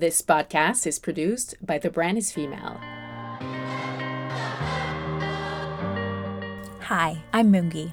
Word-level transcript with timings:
This 0.00 0.22
podcast 0.22 0.86
is 0.86 0.98
produced 0.98 1.56
by 1.60 1.76
The 1.76 1.90
Brand 1.90 2.16
is 2.16 2.32
Female. 2.32 2.80
Hi, 6.80 7.22
I'm 7.34 7.52
Mungi. 7.52 7.92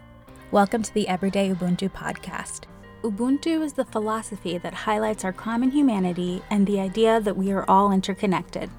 Welcome 0.52 0.84
to 0.84 0.94
the 0.94 1.10
Everyday 1.10 1.50
Ubuntu 1.50 1.92
podcast. 1.92 2.62
Ubuntu 3.04 3.62
is 3.62 3.74
the 3.74 3.84
philosophy 3.84 4.58
that 4.58 4.74
highlights 4.74 5.26
our 5.26 5.34
common 5.34 5.70
humanity 5.70 6.42
and 6.50 6.66
the 6.66 6.80
idea 6.80 7.20
that 7.20 7.36
we 7.36 7.52
are 7.52 7.70
all 7.70 7.91
interconnected. 7.91 8.70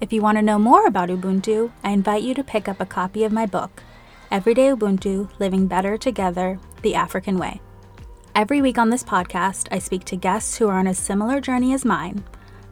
If 0.00 0.12
you 0.12 0.22
want 0.22 0.38
to 0.38 0.42
know 0.42 0.60
more 0.60 0.86
about 0.86 1.08
Ubuntu, 1.08 1.72
I 1.82 1.90
invite 1.90 2.22
you 2.22 2.34
to 2.34 2.44
pick 2.44 2.68
up 2.68 2.80
a 2.80 2.86
copy 2.86 3.24
of 3.24 3.32
my 3.32 3.46
book, 3.46 3.82
Everyday 4.30 4.68
Ubuntu 4.68 5.28
Living 5.40 5.66
Better 5.66 5.98
Together 5.98 6.60
The 6.82 6.94
African 6.94 7.36
Way. 7.36 7.60
Every 8.38 8.62
week 8.62 8.78
on 8.78 8.88
this 8.88 9.02
podcast, 9.02 9.66
I 9.72 9.80
speak 9.80 10.04
to 10.04 10.16
guests 10.16 10.56
who 10.56 10.68
are 10.68 10.78
on 10.78 10.86
a 10.86 10.94
similar 10.94 11.40
journey 11.40 11.74
as 11.74 11.84
mine, 11.84 12.22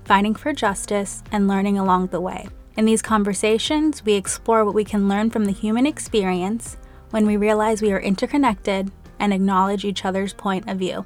fighting 0.05 0.37
for 0.37 0.53
justice 0.53 1.25
and 1.33 1.49
learning 1.49 1.77
along 1.77 2.07
the 2.07 2.21
way. 2.21 2.47
In 2.77 2.85
these 2.85 3.03
conversations, 3.03 4.05
we 4.05 4.13
explore 4.13 4.65
what 4.65 4.77
we 4.77 4.85
can 4.85 5.09
learn 5.09 5.29
from 5.29 5.45
the 5.45 5.51
human 5.51 5.85
experience 5.85 6.77
when 7.11 7.27
we 7.27 7.37
realize 7.37 7.83
we 7.83 7.91
are 7.91 7.99
interconnected 7.99 8.93
and 9.19 9.33
acknowledge 9.33 9.85
each 9.85 10.05
other's 10.05 10.33
point 10.33 10.69
of 10.69 10.79
view. 10.79 11.05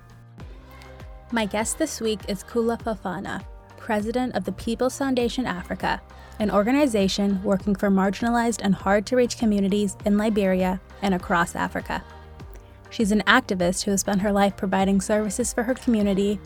My 1.33 1.47
guest 1.47 1.79
this 1.79 1.99
week 1.99 2.21
is 2.29 2.45
Kula 2.45 2.79
Fofana, 2.83 3.43
president 3.79 4.35
of 4.35 4.45
the 4.45 4.53
People's 4.53 4.99
Foundation 4.99 5.47
Africa, 5.47 6.03
an 6.39 6.51
organization 6.51 7.43
working 7.43 7.75
for 7.75 7.89
marginalized 7.89 8.61
and 8.63 8.75
hard 8.75 9.07
to 9.07 9.17
reach 9.17 9.39
communities 9.39 9.97
in 10.05 10.19
Liberia 10.19 10.83
and 11.01 11.15
across 11.15 11.57
Africa. 11.57 12.05
She's 12.91 13.13
an 13.13 13.23
activist 13.23 13.85
who 13.85 13.93
has 13.93 14.01
spent 14.01 14.21
her 14.21 14.33
life 14.33 14.57
providing 14.57 15.01
services 15.01 15.53
for 15.53 15.63
her 15.63 15.75
community 15.75 16.41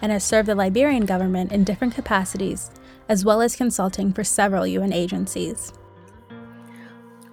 and 0.00 0.10
has 0.10 0.24
served 0.24 0.48
the 0.48 0.54
Liberian 0.54 1.04
government 1.04 1.52
in 1.52 1.62
different 1.62 1.94
capacities, 1.94 2.70
as 3.10 3.22
well 3.22 3.42
as 3.42 3.54
consulting 3.54 4.10
for 4.10 4.24
several 4.24 4.66
UN 4.66 4.94
agencies. 4.94 5.74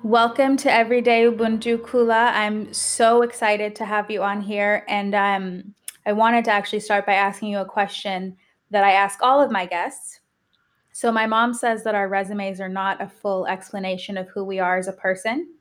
Welcome 0.03 0.57
to 0.57 0.71
Everyday 0.71 1.23
Ubuntu 1.23 1.77
Kula. 1.77 2.33
I'm 2.33 2.73
so 2.73 3.21
excited 3.21 3.73
to 3.77 3.85
have 3.85 4.11
you 4.11 4.21
on 4.21 4.41
here. 4.41 4.83
And 4.89 5.15
um, 5.15 5.73
I 6.05 6.11
wanted 6.11 6.43
to 6.45 6.51
actually 6.51 6.81
start 6.81 7.05
by 7.05 7.13
asking 7.13 7.49
you 7.49 7.59
a 7.59 7.65
question 7.65 8.35
that 8.69 8.83
I 8.83 8.91
ask 8.91 9.19
all 9.21 9.41
of 9.41 9.49
my 9.49 9.65
guests. 9.65 10.19
So, 10.91 11.11
my 11.11 11.25
mom 11.25 11.53
says 11.53 11.83
that 11.83 11.95
our 11.95 12.09
resumes 12.09 12.59
are 12.59 12.67
not 12.67 13.01
a 13.01 13.07
full 13.07 13.47
explanation 13.47 14.17
of 14.17 14.27
who 14.29 14.43
we 14.43 14.59
are 14.59 14.77
as 14.77 14.87
a 14.87 14.93
person. 14.93 15.53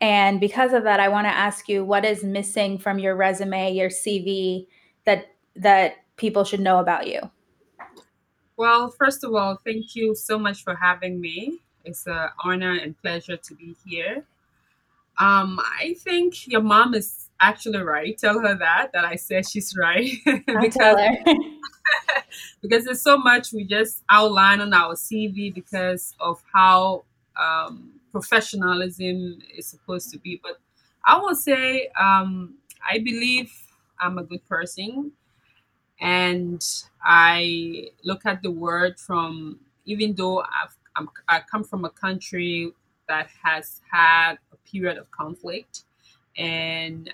And 0.00 0.38
because 0.38 0.72
of 0.72 0.84
that, 0.84 1.00
I 1.00 1.08
want 1.08 1.26
to 1.26 1.32
ask 1.32 1.68
you 1.68 1.84
what 1.84 2.04
is 2.04 2.22
missing 2.22 2.78
from 2.78 2.98
your 2.98 3.16
resume, 3.16 3.72
your 3.72 3.88
CV 3.88 4.66
that 5.04 5.28
that 5.56 5.96
people 6.16 6.44
should 6.44 6.60
know 6.60 6.78
about 6.78 7.06
you? 7.06 7.20
Well, 8.56 8.90
first 8.90 9.24
of 9.24 9.34
all, 9.34 9.58
thank 9.64 9.94
you 9.94 10.14
so 10.14 10.38
much 10.38 10.62
for 10.64 10.74
having 10.74 11.20
me. 11.20 11.60
It's 11.84 12.06
an 12.06 12.28
honor 12.44 12.72
and 12.72 13.00
pleasure 13.00 13.36
to 13.36 13.54
be 13.54 13.76
here. 13.86 14.24
Um, 15.18 15.58
I 15.80 15.96
think 15.98 16.46
your 16.46 16.60
mom 16.60 16.94
is 16.94 17.28
actually 17.40 17.78
right. 17.78 18.16
Tell 18.18 18.38
her 18.40 18.56
that 18.56 18.92
that 18.92 19.04
I 19.04 19.16
said 19.16 19.48
she's 19.48 19.76
right 19.76 20.10
because 20.60 20.96
because 22.62 22.84
there's 22.84 23.02
so 23.02 23.16
much 23.16 23.52
we 23.52 23.64
just 23.64 24.02
outline 24.10 24.60
on 24.60 24.72
our 24.72 24.94
CV 24.94 25.52
because 25.52 26.14
of 26.20 26.42
how 26.52 27.04
um, 27.40 27.97
professionalism 28.12 29.38
is 29.56 29.66
supposed 29.66 30.10
to 30.12 30.18
be. 30.18 30.40
But 30.42 30.58
I 31.04 31.18
will 31.18 31.34
say 31.34 31.88
um, 32.00 32.56
I 32.90 32.98
believe 32.98 33.52
I'm 34.00 34.18
a 34.18 34.24
good 34.24 34.46
person, 34.48 35.12
and 36.00 36.64
I 37.02 37.90
look 38.04 38.26
at 38.26 38.42
the 38.42 38.50
word 38.50 38.98
from 38.98 39.60
even 39.86 40.14
though 40.14 40.40
I've 40.40 40.76
I'm, 40.96 41.08
I 41.28 41.40
come 41.50 41.64
from 41.64 41.84
a 41.84 41.90
country 41.90 42.72
that 43.08 43.28
has 43.42 43.80
had 43.90 44.38
a 44.52 44.56
period 44.70 44.98
of 44.98 45.10
conflict, 45.10 45.84
and 46.36 47.10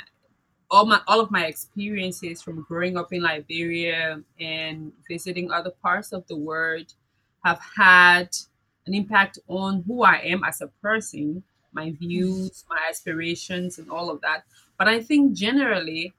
all 0.71 0.87
my 0.87 1.01
all 1.07 1.21
of 1.21 1.31
my 1.31 1.47
experiences 1.47 2.43
from 2.43 2.63
growing 2.63 2.97
up 2.97 3.13
in 3.13 3.23
Liberia 3.23 4.21
and 4.41 4.93
visiting 5.09 5.51
other 5.51 5.71
parts 5.71 6.13
of 6.13 6.27
the 6.27 6.37
world 6.37 6.95
have 7.45 7.61
had 7.77 8.29
an 8.87 8.95
impact 8.95 9.39
on 9.49 9.83
who 9.87 10.03
I 10.03 10.17
am 10.19 10.45
as 10.45 10.61
a 10.61 10.69
person, 10.69 11.43
my 11.73 11.93
views, 11.93 12.65
my 12.69 12.79
aspirations, 12.89 13.79
and 13.79 13.91
all 13.91 14.11
of 14.11 14.21
that. 14.21 14.45
But 14.79 14.89
I 14.89 15.01
think 15.01 15.35
generally, 15.35 16.13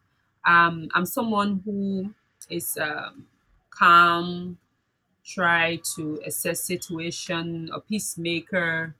um, 0.46 0.90
I'm 0.94 1.06
someone 1.06 1.62
who 1.66 2.14
is 2.50 2.78
um, 2.78 3.28
calm, 3.70 4.58
try 5.26 5.80
to 5.96 6.22
assess 6.26 6.64
situation, 6.64 7.70
a 7.74 7.80
peacemaker, 7.80 8.96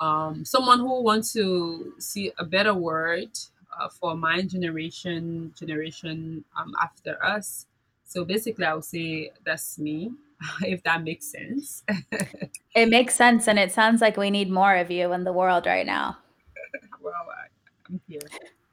um, 0.00 0.44
someone 0.44 0.78
who 0.78 1.02
wants 1.02 1.32
to 1.32 1.94
see 1.98 2.32
a 2.38 2.44
better 2.44 2.74
world 2.74 3.36
uh, 3.78 3.88
for 3.88 4.16
my 4.16 4.42
generation, 4.42 5.52
generation 5.58 6.44
um, 6.56 6.74
after 6.82 7.22
us. 7.24 7.66
So 8.04 8.24
basically, 8.24 8.64
I 8.64 8.74
would 8.74 8.84
say 8.84 9.32
that's 9.44 9.78
me, 9.78 10.12
if 10.62 10.82
that 10.84 11.02
makes 11.02 11.30
sense. 11.30 11.82
it 12.74 12.88
makes 12.88 13.14
sense, 13.14 13.48
and 13.48 13.58
it 13.58 13.72
sounds 13.72 14.00
like 14.00 14.16
we 14.16 14.30
need 14.30 14.50
more 14.50 14.76
of 14.76 14.90
you 14.90 15.12
in 15.12 15.24
the 15.24 15.32
world 15.32 15.66
right 15.66 15.86
now. 15.86 16.16
well, 17.00 17.14
I, 17.14 17.46
I'm 17.88 18.00
here 18.08 18.20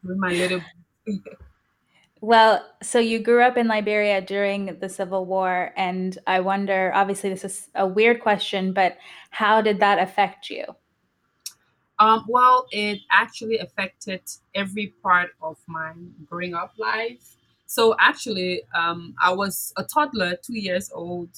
with 0.04 0.18
my 0.18 0.32
little. 0.32 0.62
Well, 2.22 2.66
so 2.82 2.98
you 2.98 3.20
grew 3.20 3.44
up 3.44 3.58
in 3.58 3.68
Liberia 3.68 4.22
during 4.22 4.80
the 4.80 4.90
Civil 4.90 5.26
War, 5.26 5.72
and 5.76 6.18
I 6.26 6.40
wonder 6.40 6.92
obviously, 6.94 7.30
this 7.30 7.44
is 7.44 7.70
a 7.76 7.86
weird 7.86 8.22
question, 8.22 8.74
but 8.74 8.98
how 9.30 9.62
did 9.62 9.80
that 9.80 10.00
affect 10.00 10.50
you? 10.50 10.66
Um, 12.00 12.26
well, 12.28 12.68
it 12.72 13.00
actually 13.12 13.60
affected 13.60 14.22
every 14.54 14.94
part 15.02 15.30
of 15.42 15.58
my 15.68 15.94
growing 16.26 16.54
up 16.54 16.74
life. 16.78 17.38
So, 17.68 17.96
actually, 18.00 18.62
um, 18.76 19.16
I 19.22 19.34
was 19.34 19.74
a 19.78 19.84
toddler, 19.84 20.36
two 20.42 20.60
years 20.60 20.92
old, 20.94 21.30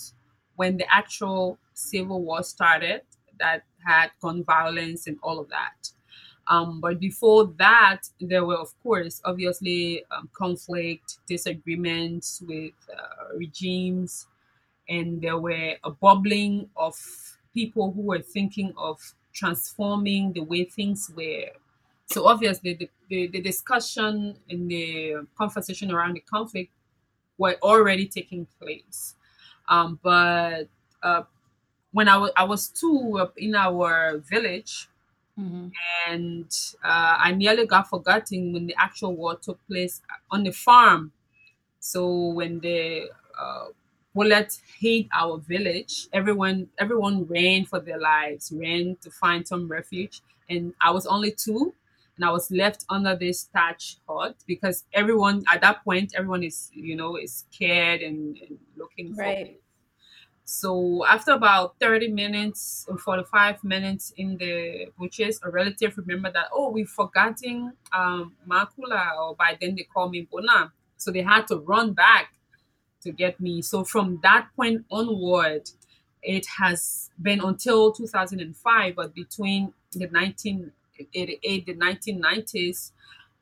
when 0.58 0.78
the 0.78 0.86
actual 0.94 1.58
Civil 1.74 2.22
War 2.22 2.44
started, 2.44 3.02
that 3.40 3.64
had 3.86 4.10
gun 4.22 4.44
violence 4.44 5.08
and 5.08 5.18
all 5.24 5.40
of 5.40 5.48
that. 5.50 5.92
Um, 6.50 6.82
but 6.82 7.00
before 7.00 7.54
that, 7.58 8.02
there 8.20 8.46
were, 8.46 8.58
of 8.58 8.74
course, 8.82 9.22
obviously 9.26 10.04
um, 10.12 10.30
conflict, 10.34 11.20
disagreements 11.28 12.42
with 12.48 12.74
uh, 12.92 13.36
regimes, 13.38 14.28
and 14.90 15.22
there 15.22 15.38
were 15.38 15.76
a 15.84 15.92
bubbling 15.92 16.70
of 16.76 16.96
people 17.54 17.92
who 17.92 18.02
were 18.02 18.22
thinking 18.22 18.74
of 18.78 19.00
transforming 19.34 20.34
the 20.34 20.42
way 20.42 20.64
things 20.64 21.12
were. 21.16 21.52
So 22.08 22.26
obviously, 22.26 22.74
the, 22.76 22.90
the, 23.10 23.28
the 23.28 23.42
discussion 23.42 24.38
and 24.50 24.72
the 24.72 25.28
conversation 25.38 25.92
around 25.92 26.14
the 26.14 26.22
conflict 26.22 26.72
were 27.38 27.58
already 27.62 28.08
taking 28.08 28.48
place. 28.60 29.16
Um, 29.68 30.00
but 30.02 30.68
uh, 31.04 31.24
when 31.92 32.08
I, 32.08 32.14
w- 32.14 32.34
I 32.36 32.44
was 32.46 32.68
two 32.70 33.28
in 33.38 33.56
our 33.56 34.18
village, 34.20 34.90
Mm-hmm. 35.40 35.68
And 36.08 36.52
uh, 36.84 37.16
I 37.20 37.32
nearly 37.34 37.66
got 37.66 37.90
forgotten 37.90 38.54
when 38.54 38.68
the 38.68 38.76
actual 38.78 39.16
war 39.16 39.36
took 39.36 39.60
place 39.68 40.02
on 40.32 40.44
the 40.44 40.52
farm. 40.52 41.12
So 41.80 42.30
when 42.30 42.60
the 42.60 43.10
uh, 43.40 43.68
bullet 44.14 44.60
hit 44.80 45.08
our 45.14 45.38
village, 45.38 46.08
everyone 46.14 46.70
everyone 46.78 47.26
ran 47.26 47.66
for 47.66 47.80
their 47.80 48.00
lives, 48.00 48.52
ran 48.56 48.98
to 49.02 49.12
find 49.12 49.48
some 49.48 49.68
refuge. 49.68 50.22
And 50.50 50.74
I 50.82 50.92
was 50.92 51.06
only 51.08 51.32
two, 51.32 51.74
and 52.18 52.26
I 52.26 52.32
was 52.32 52.52
left 52.52 52.84
under 52.90 53.16
this 53.16 53.44
thatch 53.54 53.98
hut 54.10 54.36
because 54.46 54.84
everyone 54.94 55.44
at 55.52 55.62
that 55.62 55.84
point, 55.84 56.14
everyone 56.16 56.44
is 56.44 56.70
you 56.74 56.96
know 56.96 57.16
is 57.16 57.46
scared 57.52 58.02
and, 58.02 58.38
and 58.38 58.58
looking 58.76 59.16
right. 59.16 59.48
for 59.48 59.54
so 60.50 61.06
after 61.06 61.34
about 61.34 61.76
30 61.82 62.08
minutes 62.08 62.86
or 62.88 62.98
45 62.98 63.66
minutes 63.66 64.14
in 64.16 64.38
the 64.38 64.86
bushes, 64.98 65.42
a 65.44 65.52
relative 65.52 65.98
remembered 65.98 66.36
that, 66.36 66.46
oh, 66.54 66.70
we've 66.70 66.88
forgotten 66.88 67.74
um, 67.94 68.32
Makula, 68.48 69.18
or 69.20 69.36
by 69.36 69.58
then 69.60 69.76
they 69.76 69.84
call 69.84 70.08
me 70.08 70.26
Bona. 70.32 70.72
So 70.96 71.12
they 71.12 71.22
had 71.22 71.48
to 71.48 71.58
run 71.58 71.92
back 71.92 72.34
to 73.02 73.12
get 73.12 73.42
me. 73.42 73.62
So 73.62 73.84
from 73.84 74.22
that 74.24 74.48
point 74.56 74.86
onward, 74.90 75.70
it 76.24 76.46
has 76.58 77.10
been 77.22 77.42
until 77.42 77.92
2005, 77.92 78.96
but 78.96 79.14
between 79.14 79.74
the 79.92 80.08
1988, 81.00 81.66
the 81.66 81.76
1990s, 81.76 82.92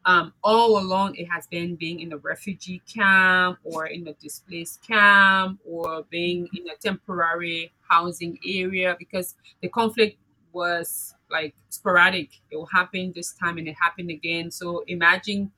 um, 0.05 0.33
all 0.43 0.77
along 0.77 1.15
it 1.15 1.25
has 1.25 1.47
been 1.47 1.75
being 1.75 1.99
in 1.99 2.13
a 2.13 2.17
refugee 2.17 2.81
camp 2.91 3.57
or 3.63 3.87
in 3.87 4.07
a 4.07 4.13
displaced 4.13 4.85
camp 4.85 5.59
or 5.65 6.03
being 6.09 6.47
in 6.53 6.69
a 6.69 6.75
temporary 6.75 7.73
housing 7.89 8.37
area 8.45 8.95
because 8.99 9.35
the 9.61 9.69
conflict 9.69 10.17
was 10.53 11.15
like 11.31 11.55
sporadic. 11.69 12.29
It 12.51 12.55
will 12.55 12.67
happen 12.67 13.13
this 13.15 13.33
time 13.33 13.57
and 13.57 13.67
it 13.67 13.75
happened 13.79 14.11
again. 14.11 14.51
So 14.51 14.83
imagine 14.87 15.51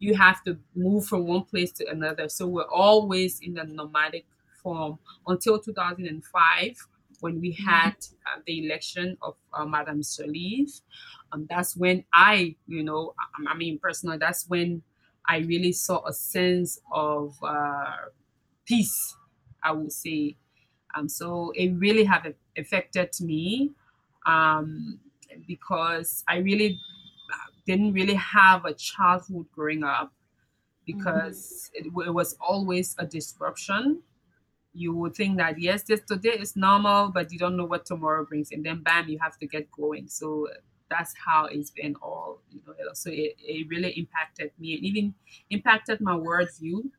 you 0.00 0.14
have 0.14 0.42
to 0.44 0.58
move 0.74 1.06
from 1.06 1.26
one 1.26 1.44
place 1.44 1.70
to 1.72 1.86
another. 1.86 2.28
So 2.28 2.48
we're 2.48 2.64
always 2.64 3.40
in 3.40 3.56
a 3.58 3.64
nomadic 3.64 4.26
form. 4.62 4.98
Until 5.26 5.58
2005 5.58 6.86
when 7.22 7.40
we 7.40 7.52
Mm-hmm. 7.60 7.72
had 7.72 7.96
uh, 8.26 8.40
the 8.46 8.66
election 8.66 9.18
of 9.22 9.36
uh, 9.54 9.66
Madame 9.66 10.02
Sirleaf. 10.02 10.82
Um, 11.32 11.46
that's 11.48 11.76
when 11.76 12.04
I, 12.14 12.56
you 12.68 12.84
know, 12.84 13.14
I, 13.18 13.52
I 13.52 13.56
mean, 13.56 13.80
personally, 13.80 14.18
that's 14.18 14.48
when 14.48 14.82
I 15.28 15.38
really 15.38 15.72
saw 15.72 16.06
a 16.06 16.12
sense 16.12 16.80
of 16.92 17.36
uh, 17.42 17.96
peace, 18.66 19.16
I 19.62 19.72
would 19.72 19.92
say. 19.92 20.36
Um, 20.96 21.08
so 21.08 21.52
it 21.56 21.70
really 21.72 22.04
have 22.04 22.26
affected 22.58 23.10
me 23.20 23.72
um, 24.26 25.00
because 25.46 26.24
I 26.28 26.38
really 26.38 26.80
didn't 27.66 27.92
really 27.94 28.14
have 28.14 28.64
a 28.66 28.74
childhood 28.74 29.46
growing 29.52 29.84
up 29.84 30.12
because 30.86 31.70
it, 31.74 31.86
it 31.86 32.14
was 32.14 32.36
always 32.40 32.96
a 32.98 33.06
disruption. 33.06 34.02
You 34.74 34.94
would 34.96 35.14
think 35.14 35.36
that 35.38 35.58
yes, 35.60 35.82
this 35.84 36.00
today 36.08 36.36
is 36.40 36.56
normal, 36.56 37.10
but 37.10 37.30
you 37.32 37.38
don't 37.38 37.56
know 37.56 37.66
what 37.66 37.84
tomorrow 37.86 38.24
brings, 38.24 38.52
and 38.52 38.64
then 38.64 38.82
bam, 38.82 39.08
you 39.08 39.18
have 39.20 39.38
to 39.38 39.46
get 39.46 39.70
going. 39.70 40.08
So 40.08 40.48
that's 40.90 41.14
how 41.16 41.46
it's 41.46 41.70
been 41.70 41.94
all. 42.02 42.40
You 42.50 42.60
know, 42.66 42.74
so 42.94 43.10
it, 43.10 43.36
it 43.38 43.68
really 43.68 43.90
impacted 43.92 44.52
me 44.58 44.74
and 44.76 44.84
even 44.84 45.14
impacted 45.50 46.00
my 46.00 46.14
worldview 46.14 46.90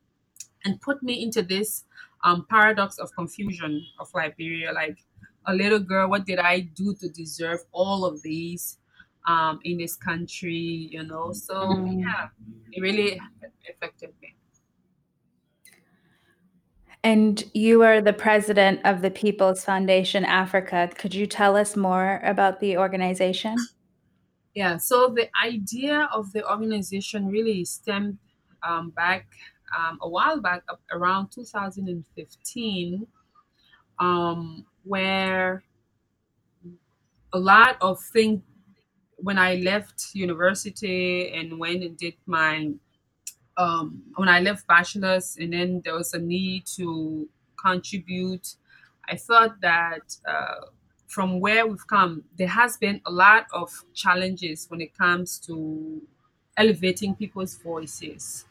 and 0.64 0.80
put 0.80 1.02
me 1.02 1.22
into 1.22 1.42
this 1.42 1.84
um, 2.24 2.46
paradox 2.48 2.98
of 2.98 3.14
confusion 3.14 3.84
of 3.98 4.08
Liberia. 4.14 4.72
Like 4.72 4.98
a 5.46 5.54
little 5.54 5.78
girl, 5.80 6.08
what 6.08 6.26
did 6.26 6.38
I 6.38 6.60
do 6.60 6.94
to 6.96 7.08
deserve 7.08 7.60
all 7.72 8.04
of 8.04 8.22
these 8.22 8.78
um, 9.26 9.60
in 9.64 9.78
this 9.78 9.96
country? 9.96 10.88
You 10.92 11.04
know, 11.04 11.32
so 11.32 11.54
Mm. 11.54 12.00
yeah, 12.02 12.28
it 12.72 12.80
really 12.80 13.20
affected 13.68 14.12
me. 14.22 14.34
And 17.04 17.44
you 17.52 17.82
are 17.82 18.00
the 18.00 18.14
president 18.14 18.80
of 18.84 19.02
the 19.02 19.10
People's 19.10 19.62
Foundation 19.62 20.24
Africa. 20.24 20.90
Could 20.96 21.14
you 21.14 21.26
tell 21.26 21.54
us 21.54 21.76
more 21.76 22.18
about 22.24 22.60
the 22.60 22.78
organization? 22.78 23.56
Yeah, 24.54 24.78
so 24.78 25.10
the 25.14 25.28
idea 25.44 26.08
of 26.14 26.32
the 26.32 26.48
organization 26.50 27.26
really 27.26 27.62
stemmed 27.66 28.16
um, 28.62 28.88
back 28.90 29.26
um, 29.76 29.98
a 30.00 30.08
while 30.08 30.40
back, 30.40 30.62
around 30.92 31.28
2015, 31.30 33.06
um, 33.98 34.64
where 34.84 35.62
a 37.34 37.38
lot 37.38 37.76
of 37.82 38.00
things 38.12 38.40
when 39.16 39.38
I 39.38 39.56
left 39.56 40.14
university 40.14 41.32
and 41.32 41.58
went 41.58 41.82
and 41.82 41.96
did 41.96 42.14
my 42.26 42.72
um, 43.56 44.02
when 44.16 44.28
I 44.28 44.40
left 44.40 44.66
bachelor's, 44.66 45.36
and 45.38 45.52
then 45.52 45.82
there 45.84 45.94
was 45.94 46.14
a 46.14 46.18
need 46.18 46.66
to 46.76 47.28
contribute. 47.56 48.54
I 49.08 49.16
thought 49.16 49.60
that 49.60 50.16
uh, 50.26 50.66
from 51.06 51.40
where 51.40 51.66
we've 51.66 51.86
come, 51.86 52.24
there 52.36 52.48
has 52.48 52.76
been 52.76 53.00
a 53.06 53.10
lot 53.10 53.46
of 53.52 53.70
challenges 53.94 54.66
when 54.68 54.80
it 54.80 54.96
comes 54.96 55.38
to 55.40 56.02
elevating 56.56 57.14
people's 57.14 57.54
voices. 57.56 58.44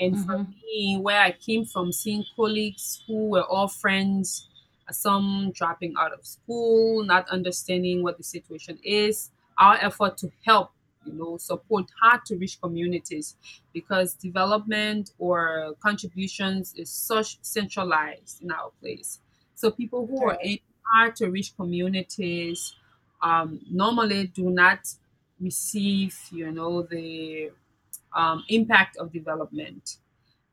And 0.00 0.18
for 0.18 0.38
Mhm. 0.38 0.54
me, 0.62 0.98
where 1.00 1.20
I 1.20 1.32
came 1.32 1.64
from, 1.64 1.92
seeing 1.92 2.24
colleagues 2.36 3.02
who 3.06 3.28
were 3.30 3.44
all 3.44 3.68
friends, 3.68 4.48
some 4.90 5.52
dropping 5.54 5.94
out 5.98 6.12
of 6.12 6.26
school, 6.26 7.04
not 7.04 7.28
understanding 7.28 8.02
what 8.02 8.16
the 8.18 8.24
situation 8.24 8.78
is, 8.82 9.30
our 9.58 9.76
effort 9.76 10.16
to 10.18 10.32
help, 10.44 10.72
you 11.04 11.12
know, 11.12 11.36
support 11.36 11.90
hard 12.00 12.24
to 12.26 12.36
reach 12.36 12.60
communities 12.60 13.36
because 13.72 14.14
development 14.14 15.12
or 15.18 15.74
contributions 15.80 16.74
is 16.76 16.90
such 16.90 17.38
centralized 17.42 18.42
in 18.42 18.50
our 18.50 18.70
place. 18.80 19.20
So 19.54 19.70
people 19.70 20.06
who 20.06 20.24
are 20.24 20.38
in 20.42 20.58
hard 20.84 21.16
to 21.16 21.30
reach 21.30 21.54
communities 21.56 22.74
um, 23.22 23.60
normally 23.70 24.26
do 24.26 24.50
not 24.50 24.80
receive, 25.40 26.18
you 26.30 26.50
know, 26.50 26.82
the 26.82 27.50
um, 28.14 28.44
impact 28.48 28.96
of 28.96 29.12
development. 29.12 29.96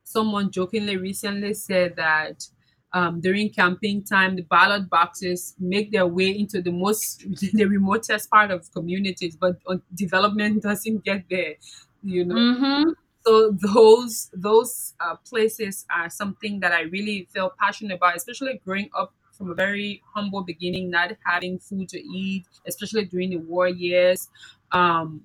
Someone 0.03 0.51
jokingly 0.51 0.97
recently 0.97 1.53
said 1.53 1.95
that 1.95 2.47
um, 2.93 3.21
during 3.21 3.49
campaign 3.49 4.03
time, 4.03 4.35
the 4.35 4.41
ballot 4.43 4.89
boxes 4.89 5.55
make 5.59 5.91
their 5.91 6.07
way 6.07 6.29
into 6.37 6.61
the 6.61 6.71
most, 6.71 7.25
the 7.53 7.65
remotest 7.65 8.29
part 8.29 8.51
of 8.51 8.71
communities, 8.73 9.35
but 9.35 9.57
development 9.93 10.63
doesn't 10.69 11.03
get 11.03 11.25
there. 11.29 11.55
You 12.03 12.25
know, 12.25 12.35
Mhm. 12.35 12.95
so 13.25 13.51
those 13.51 14.29
those 14.33 14.93
uh, 14.99 15.15
places 15.17 15.85
are 15.91 16.09
something 16.09 16.59
that 16.61 16.71
I 16.71 16.81
really 16.83 17.27
feel 17.33 17.51
passionate 17.59 17.95
about, 17.95 18.15
especially 18.15 18.61
growing 18.65 18.89
up 18.97 19.13
from 19.33 19.51
a 19.51 19.53
very 19.53 20.01
humble 20.13 20.43
beginning, 20.43 20.89
not 20.89 21.11
having 21.25 21.59
food 21.59 21.89
to 21.89 21.99
eat, 22.01 22.45
especially 22.67 23.05
during 23.05 23.29
the 23.31 23.37
war 23.37 23.67
years. 23.67 24.29
Um, 24.71 25.21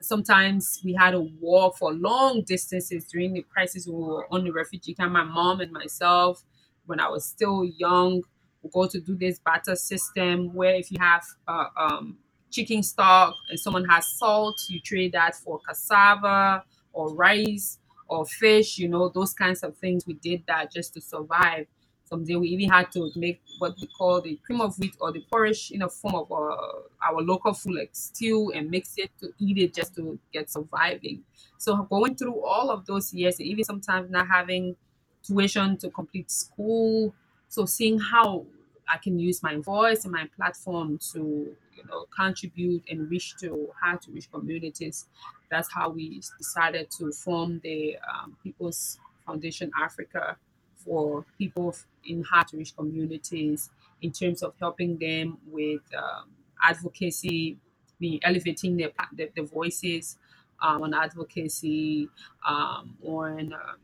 sometimes 0.00 0.80
we 0.84 0.94
had 0.94 1.12
to 1.12 1.20
walk 1.40 1.76
for 1.78 1.92
long 1.92 2.42
distances 2.42 3.06
during 3.06 3.32
the 3.34 3.42
crisis 3.42 3.86
we 3.86 3.94
were 3.94 4.26
on 4.32 4.44
the 4.44 4.50
refugee 4.52 4.94
camp. 4.94 5.12
My 5.12 5.24
mom 5.24 5.60
and 5.60 5.72
myself, 5.72 6.42
when 6.86 7.00
I 7.00 7.08
was 7.08 7.24
still 7.24 7.64
young, 7.64 8.22
we 8.62 8.70
go 8.72 8.86
to 8.86 9.00
do 9.00 9.16
this 9.16 9.38
barter 9.38 9.76
system 9.76 10.52
where 10.54 10.74
if 10.74 10.90
you 10.90 10.98
have 11.00 11.22
uh, 11.46 11.66
um, 11.76 12.18
chicken 12.50 12.82
stock 12.82 13.34
and 13.50 13.58
someone 13.58 13.84
has 13.86 14.06
salt, 14.16 14.56
you 14.68 14.80
trade 14.80 15.12
that 15.12 15.34
for 15.36 15.60
cassava 15.66 16.64
or 16.92 17.14
rice 17.14 17.78
or 18.08 18.24
fish, 18.24 18.78
you 18.78 18.88
know, 18.88 19.08
those 19.08 19.34
kinds 19.34 19.62
of 19.62 19.76
things. 19.78 20.06
We 20.06 20.14
did 20.14 20.44
that 20.46 20.72
just 20.72 20.94
to 20.94 21.00
survive. 21.00 21.66
Someday 22.04 22.36
we 22.36 22.48
even 22.48 22.70
had 22.70 22.92
to 22.92 23.10
make 23.16 23.40
what 23.58 23.74
we 23.80 23.88
call 23.88 24.20
the 24.20 24.38
cream 24.46 24.60
of 24.60 24.78
wheat 24.78 24.94
or 25.00 25.10
the 25.10 25.24
porridge 25.30 25.72
in 25.72 25.82
a 25.82 25.88
form 25.88 26.14
of 26.14 26.30
uh, 26.30 26.56
our 27.04 27.20
local 27.20 27.52
food 27.52 27.74
like 27.74 27.90
stew 27.92 28.52
and 28.54 28.70
mix 28.70 28.94
it 28.96 29.10
to 29.20 29.32
eat 29.40 29.58
it 29.58 29.74
just 29.74 29.96
to 29.96 30.16
get 30.32 30.48
surviving. 30.48 31.24
So 31.58 31.76
going 31.90 32.14
through 32.14 32.44
all 32.44 32.70
of 32.70 32.86
those 32.86 33.12
years, 33.12 33.40
even 33.40 33.64
sometimes 33.64 34.08
not 34.08 34.28
having 34.28 34.76
tuition 35.26 35.76
to 35.78 35.90
complete 35.90 36.30
school, 36.30 37.14
so 37.48 37.66
seeing 37.66 37.98
how 37.98 38.46
I 38.92 38.98
can 38.98 39.18
use 39.18 39.42
my 39.42 39.56
voice 39.56 40.04
and 40.04 40.12
my 40.12 40.28
platform 40.36 40.98
to 41.12 41.18
you 41.18 41.84
know 41.88 42.06
contribute 42.16 42.84
and 42.90 43.10
reach 43.10 43.36
to 43.40 43.68
hard 43.80 44.02
to 44.02 44.12
reach 44.12 44.30
communities. 44.30 45.06
That's 45.50 45.72
how 45.72 45.90
we 45.90 46.20
decided 46.38 46.90
to 46.98 47.12
form 47.12 47.60
the 47.62 47.96
um, 48.12 48.36
People's 48.42 48.98
Foundation 49.26 49.70
Africa 49.80 50.36
for 50.76 51.24
people 51.38 51.74
in 52.04 52.22
hard 52.22 52.48
to 52.48 52.56
reach 52.56 52.76
communities 52.76 53.70
in 54.02 54.12
terms 54.12 54.42
of 54.42 54.54
helping 54.60 54.98
them 54.98 55.38
with 55.50 55.80
um, 55.96 56.30
advocacy, 56.62 57.56
be 57.98 58.20
elevating 58.22 58.76
their, 58.76 58.90
their 59.12 59.44
voices 59.44 60.18
um, 60.62 60.82
on 60.82 60.94
advocacy, 60.94 62.08
um, 62.46 62.96
on 63.04 63.52
uh, 63.52 63.74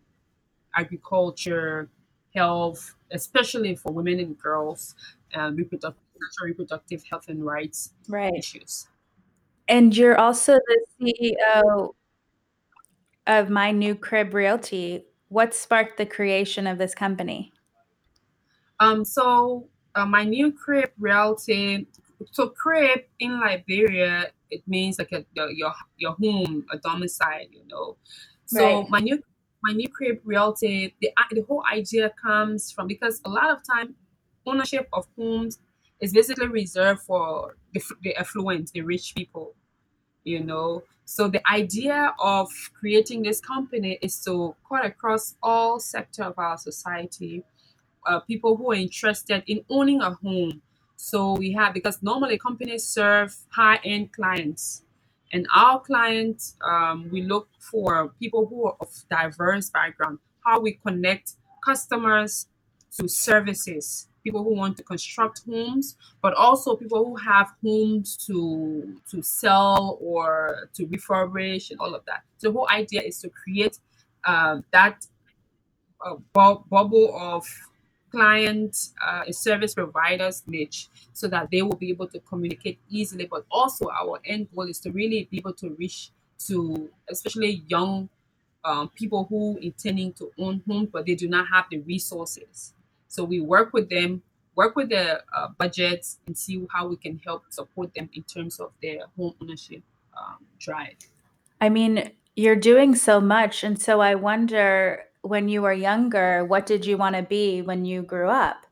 agriculture, 0.77 1.89
health, 2.35 2.95
especially 3.11 3.75
for 3.75 3.93
women 3.93 4.19
and 4.21 4.39
girls, 4.39 4.95
um, 5.35 5.57
reproductive, 5.57 6.03
reproductive 6.43 7.05
health 7.05 7.29
and 7.29 7.45
rights 7.45 7.93
Right. 8.09 8.35
issues. 8.35 8.89
And 9.69 9.97
you're 9.97 10.19
also 10.19 10.55
the 10.55 10.87
CEO 11.01 11.95
of 13.27 13.51
My 13.51 13.71
New 13.71 13.95
Crib 13.95 14.35
Realty. 14.35 15.07
What 15.29 15.55
sparked 15.55 15.97
the 15.97 16.07
creation 16.07 16.67
of 16.67 16.79
this 16.79 16.95
company? 16.95 17.53
Um, 18.81 19.05
so 19.05 19.69
uh, 19.95 20.07
my 20.07 20.25
new 20.25 20.53
crib 20.53 20.91
Realty. 20.99 21.87
So 22.31 22.49
crib 22.49 23.01
in 23.19 23.41
Liberia, 23.41 24.31
it 24.51 24.67
means 24.67 24.99
like 24.99 25.13
a, 25.13 25.25
your 25.33 25.51
your 25.51 25.73
your 25.97 26.13
home, 26.21 26.67
a 26.71 26.79
domicile. 26.79 27.47
You 27.51 27.65
know. 27.67 27.97
So 28.47 28.61
Right. 28.61 28.91
my 28.91 29.01
new 29.01 29.23
my 29.65 29.73
new 29.73 29.89
crib 29.89 30.21
realty. 30.25 30.95
The 31.03 31.11
the 31.33 31.43
whole 31.49 31.65
idea 31.73 32.13
comes 32.23 32.73
from 32.73 32.89
because 32.89 33.21
a 33.25 33.31
lot 33.31 33.51
of 33.51 33.61
time 33.65 33.97
ownership 34.47 34.89
of 34.93 35.07
homes 35.19 35.61
is 36.01 36.13
basically 36.15 36.49
reserved 36.49 37.01
for 37.03 37.57
the, 37.75 37.83
the 38.03 38.17
affluent, 38.17 38.73
the 38.73 38.83
rich 38.83 39.15
people 39.17 39.55
you 40.25 40.41
know 40.45 40.83
so 41.07 41.29
the 41.29 41.43
idea 41.51 42.15
of 42.21 42.49
creating 42.79 43.23
this 43.23 43.41
company 43.41 43.99
is 44.03 44.23
to 44.25 44.55
cut 44.69 44.85
across 44.87 45.37
all 45.43 45.81
sector 45.81 46.25
of 46.25 46.39
our 46.39 46.59
society 46.59 47.41
uh, 48.07 48.21
people 48.21 48.57
who 48.57 48.73
are 48.73 48.77
interested 48.77 49.43
in 49.47 49.65
owning 49.71 50.01
a 50.03 50.13
home. 50.13 50.63
So 50.97 51.35
we 51.35 51.53
have 51.55 51.75
because 51.75 52.03
normally 52.03 52.39
companies 52.39 52.85
serve 52.87 53.35
high 53.51 53.81
end 53.85 54.13
clients, 54.13 54.85
and 55.33 55.47
our 55.55 55.81
clients 55.81 56.57
um, 56.65 57.09
we 57.11 57.23
look 57.23 57.49
for 57.59 58.13
people 58.21 58.47
who 58.47 58.67
are 58.67 58.77
of 58.81 58.89
diverse 59.11 59.71
background. 59.71 60.19
How 60.45 60.61
we 60.61 60.73
connect 60.85 61.35
customers 61.65 62.49
to 62.99 63.09
services. 63.09 64.09
People 64.25 64.45
who 64.45 64.55
want 64.55 64.77
to 64.77 64.85
construct 64.85 65.43
homes, 65.47 65.97
but 66.21 66.33
also 66.35 66.77
people 66.77 67.05
who 67.05 67.17
have 67.17 67.53
homes 67.65 68.17
to 68.27 68.97
to 69.11 69.23
sell 69.23 69.99
or 70.01 70.69
to 70.75 70.87
refurbish 70.87 71.71
and 71.71 71.81
all 71.81 71.95
of 71.95 72.05
that. 72.07 72.23
So 72.39 72.49
the 72.49 72.53
whole 72.53 72.69
idea 72.69 73.03
is 73.03 73.19
to 73.23 73.31
create 73.31 73.79
uh, 74.25 74.59
that 74.73 75.07
uh, 76.05 76.17
bu- 76.33 76.63
bubble 76.71 77.17
of 77.19 77.45
client 78.13 78.91
uh, 79.05 79.25
service 79.33 79.75
providers 79.75 80.43
niche 80.47 80.89
so 81.13 81.27
that 81.27 81.49
they 81.51 81.63
will 81.63 81.77
be 81.77 81.91
able 81.91 82.07
to 82.07 82.21
communicate 82.21 82.79
easily 82.89 83.27
but 83.27 83.45
also 83.51 83.87
our 83.91 84.21
end 84.25 84.47
goal 84.55 84.69
is 84.69 84.79
to 84.79 84.93
really 84.93 85.27
be 85.31 85.39
able 85.39 85.53
to 85.53 85.71
reach 85.79 86.11
to 86.39 86.89
especially 87.11 87.65
young 87.67 88.09
um, 88.65 88.89
people 88.91 89.27
who 89.29 89.59
intending 89.61 90.13
to 90.13 90.31
own 90.39 90.63
homes 90.69 90.89
but 90.93 91.07
they 91.07 91.17
do 91.17 91.29
not 91.29 91.47
have 91.53 91.65
the 91.71 91.79
resources 91.81 92.75
so 93.09 93.25
we 93.25 93.41
work 93.41 93.73
with 93.73 93.91
them 93.91 94.23
work 94.55 94.77
with 94.77 94.91
their 94.91 95.23
uh, 95.37 95.49
budgets 95.59 96.19
and 96.27 96.37
see 96.37 96.65
how 96.71 96.87
we 96.87 96.97
can 96.97 97.19
help 97.25 97.43
support 97.49 97.93
them 97.95 98.09
in 98.13 98.23
terms 98.23 98.61
of 98.61 98.71
their 98.83 99.01
home 99.17 99.35
ownership 99.41 99.83
um, 100.17 100.45
drive 100.61 100.95
I 101.63 101.69
mean, 101.69 102.11
you're 102.35 102.57
doing 102.57 102.97
so 102.97 103.21
much. 103.21 103.63
And 103.63 103.81
so 103.81 104.01
I 104.01 104.17
wonder 104.17 105.05
when 105.23 105.49
you 105.49 105.63
were 105.63 105.73
younger, 105.73 106.45
what 106.45 106.67
did 106.67 106.85
you 106.85 106.97
want 106.97 107.17
to 107.17 107.23
be 107.23 107.63
when 107.63 107.85
you 107.85 108.03
grew 108.03 108.29
up? 108.29 108.67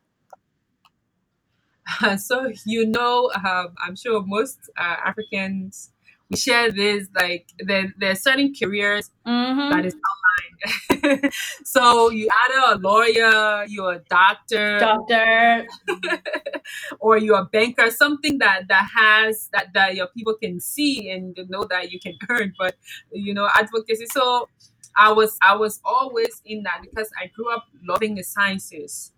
so 2.19 2.51
you 2.67 2.87
know 2.87 3.31
um, 3.35 3.69
i'm 3.83 3.97
sure 3.97 4.23
most 4.25 4.71
uh, 4.77 4.97
africans 5.05 5.91
we 6.29 6.37
share 6.37 6.71
this 6.71 7.09
like 7.17 7.49
there, 7.59 7.93
there 7.99 8.13
are 8.13 8.17
certain 8.17 8.53
careers 8.55 9.11
Mm-hmm. 9.27 9.71
that 9.71 9.85
is 9.85 9.95
outlined 9.95 11.33
so 11.65 12.11
you 12.11 12.29
either 12.45 12.75
a 12.75 12.79
lawyer 12.79 13.65
you're 13.69 13.93
a 13.93 13.99
doctor 14.09 14.79
Doctor. 14.79 15.67
or 17.01 17.19
you're 17.19 17.39
a 17.39 17.45
banker 17.45 17.91
something 17.91 18.39
that 18.39 18.67
that 18.69 18.89
has 18.97 19.49
that 19.53 19.73
that 19.75 19.95
your 19.95 20.09
people 20.09 20.35
can 20.35 20.59
see 20.59 21.11
and 21.11 21.39
know 21.49 21.65
that 21.65 21.91
you 21.93 22.01
can 22.01 22.15
earn 22.29 22.53
but 22.59 22.77
you 23.13 23.35
know 23.35 23.49
advocacy 23.55 24.07
so 24.07 24.49
i 24.97 25.11
was 25.13 25.37
i 25.43 25.55
was 25.55 25.81
always 25.85 26.41
in 26.45 26.63
that 26.63 26.81
because 26.83 27.11
i 27.21 27.27
grew 27.29 27.53
up 27.53 27.65
loving 27.87 28.15
the 28.15 28.23
sciences. 28.23 29.13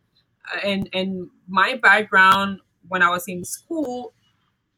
Uh, 0.52 0.58
and 0.66 0.88
and 0.92 1.28
my 1.48 1.76
background 1.76 2.60
when 2.88 3.02
i 3.02 3.08
was 3.08 3.28
in 3.28 3.44
school 3.44 4.12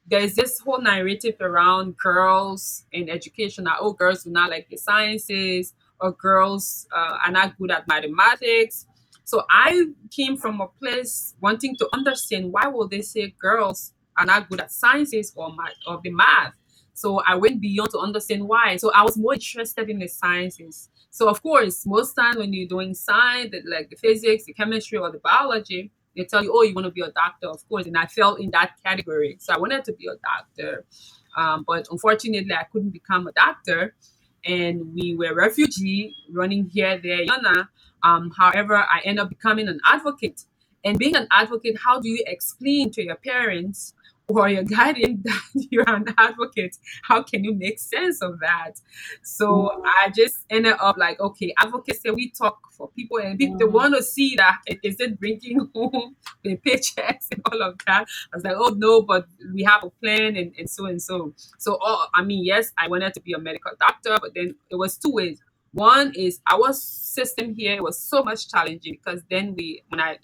there's 0.06 0.34
this 0.34 0.58
whole 0.60 0.80
narrative 0.80 1.36
around 1.40 1.96
girls 1.96 2.84
in 2.92 3.08
education 3.08 3.64
that 3.64 3.76
oh 3.80 3.92
girls 3.92 4.24
do 4.24 4.30
not 4.30 4.50
like 4.50 4.68
the 4.68 4.76
sciences 4.76 5.74
or 6.00 6.12
girls 6.12 6.86
uh, 6.94 7.18
are 7.24 7.30
not 7.30 7.56
good 7.56 7.70
at 7.70 7.88
mathematics. 7.88 8.86
So 9.24 9.44
i 9.50 9.86
came 10.10 10.36
from 10.36 10.60
a 10.60 10.66
place 10.66 11.34
wanting 11.40 11.76
to 11.76 11.88
understand 11.94 12.52
why 12.52 12.66
will 12.66 12.86
they 12.88 13.00
say 13.00 13.34
girls 13.40 13.92
are 14.18 14.26
not 14.26 14.48
good 14.50 14.60
at 14.60 14.70
sciences 14.70 15.32
or 15.34 15.54
math 15.54 15.72
or 15.86 16.00
the 16.02 16.10
math 16.10 16.54
so 16.94 17.20
i 17.26 17.34
went 17.34 17.60
beyond 17.60 17.90
to 17.90 17.98
understand 17.98 18.42
why 18.46 18.76
so 18.76 18.90
i 18.92 19.02
was 19.02 19.16
more 19.16 19.34
interested 19.34 19.90
in 19.90 19.98
the 19.98 20.08
sciences 20.08 20.88
so 21.10 21.28
of 21.28 21.42
course 21.42 21.84
most 21.86 22.14
times 22.14 22.36
when 22.36 22.52
you're 22.52 22.68
doing 22.68 22.94
science 22.94 23.54
like 23.66 23.90
the 23.90 23.96
physics 23.96 24.44
the 24.44 24.52
chemistry 24.52 24.98
or 24.98 25.10
the 25.10 25.18
biology 25.18 25.90
they 26.16 26.24
tell 26.24 26.42
you, 26.42 26.52
oh, 26.54 26.62
you 26.62 26.74
want 26.74 26.86
to 26.86 26.92
be 26.92 27.00
a 27.00 27.10
doctor, 27.10 27.48
of 27.48 27.66
course. 27.68 27.86
And 27.86 27.96
I 27.96 28.06
fell 28.06 28.36
in 28.36 28.50
that 28.52 28.72
category. 28.84 29.36
So 29.40 29.52
I 29.52 29.58
wanted 29.58 29.84
to 29.84 29.92
be 29.92 30.06
a 30.06 30.16
doctor. 30.16 30.84
Um, 31.36 31.64
but 31.66 31.86
unfortunately, 31.90 32.52
I 32.52 32.64
couldn't 32.72 32.90
become 32.90 33.26
a 33.26 33.32
doctor. 33.32 33.94
And 34.44 34.94
we 34.94 35.16
were 35.16 35.34
refugee 35.34 36.14
running 36.30 36.70
here, 36.72 37.00
there, 37.02 37.24
Yana. 37.26 37.68
Um, 38.02 38.30
however, 38.36 38.76
I 38.76 39.00
ended 39.04 39.22
up 39.24 39.30
becoming 39.30 39.68
an 39.68 39.80
advocate. 39.86 40.42
And 40.84 40.98
being 40.98 41.16
an 41.16 41.26
advocate, 41.32 41.78
how 41.84 41.98
do 41.98 42.08
you 42.08 42.22
explain 42.26 42.90
to 42.92 43.02
your 43.02 43.16
parents 43.16 43.94
or 44.28 44.48
your 44.48 44.64
guardian 44.64 45.20
that 45.24 45.42
you're 45.70 45.88
an 45.88 46.06
advocate? 46.18 46.76
How 47.02 47.22
can 47.22 47.44
you 47.44 47.54
make 47.54 47.78
sense 47.78 48.22
of 48.22 48.40
that? 48.40 48.80
So 49.22 49.82
I 49.84 50.10
just 50.14 50.44
ended 50.50 50.74
up 50.80 50.96
like, 50.96 51.20
okay, 51.20 51.52
advocacy, 51.58 52.10
we 52.10 52.30
talk 52.30 52.58
for 52.72 52.90
people 52.96 53.18
and 53.18 53.38
people 53.38 53.58
they 53.58 53.64
Mhm. 53.66 53.72
want 53.72 53.94
to 53.94 54.02
see 54.02 54.34
that 54.36 54.58
it 54.66 54.80
is 54.82 54.98
it 55.00 55.18
bringing 55.20 55.58
home 55.74 56.16
the 56.42 56.56
paychecks 56.56 57.26
and 57.32 57.42
all 57.52 57.62
of 57.62 57.76
that. 57.86 58.06
I 58.32 58.36
was 58.36 58.44
like, 58.44 58.56
oh 58.56 58.74
no, 58.76 59.02
but 59.02 59.26
we 59.52 59.62
have 59.64 59.84
a 59.84 59.90
plan 59.90 60.36
and, 60.36 60.52
and 60.58 60.68
so 60.68 60.86
and 60.86 61.00
so. 61.00 61.34
So 61.58 61.78
oh, 61.80 62.06
I 62.14 62.22
mean, 62.22 62.44
yes, 62.44 62.72
I 62.78 62.88
wanted 62.88 63.14
to 63.14 63.20
be 63.20 63.32
a 63.32 63.38
medical 63.38 63.72
doctor, 63.78 64.18
but 64.20 64.32
then 64.34 64.54
it 64.70 64.76
was 64.76 64.96
two 64.96 65.12
ways. 65.12 65.40
One 65.72 66.12
is 66.14 66.40
our 66.50 66.72
system 66.72 67.54
here 67.54 67.82
was 67.82 67.98
so 67.98 68.22
much 68.22 68.48
challenging 68.48 68.94
because 69.04 69.22
then 69.28 69.54
we 69.56 69.82
when 69.88 70.00
I 70.00 70.18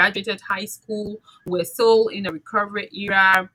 graduated 0.00 0.40
high 0.40 0.64
school, 0.76 1.20
we're 1.46 1.70
still 1.76 2.08
in 2.08 2.26
a 2.26 2.32
recovery 2.32 2.88
era. 2.92 3.50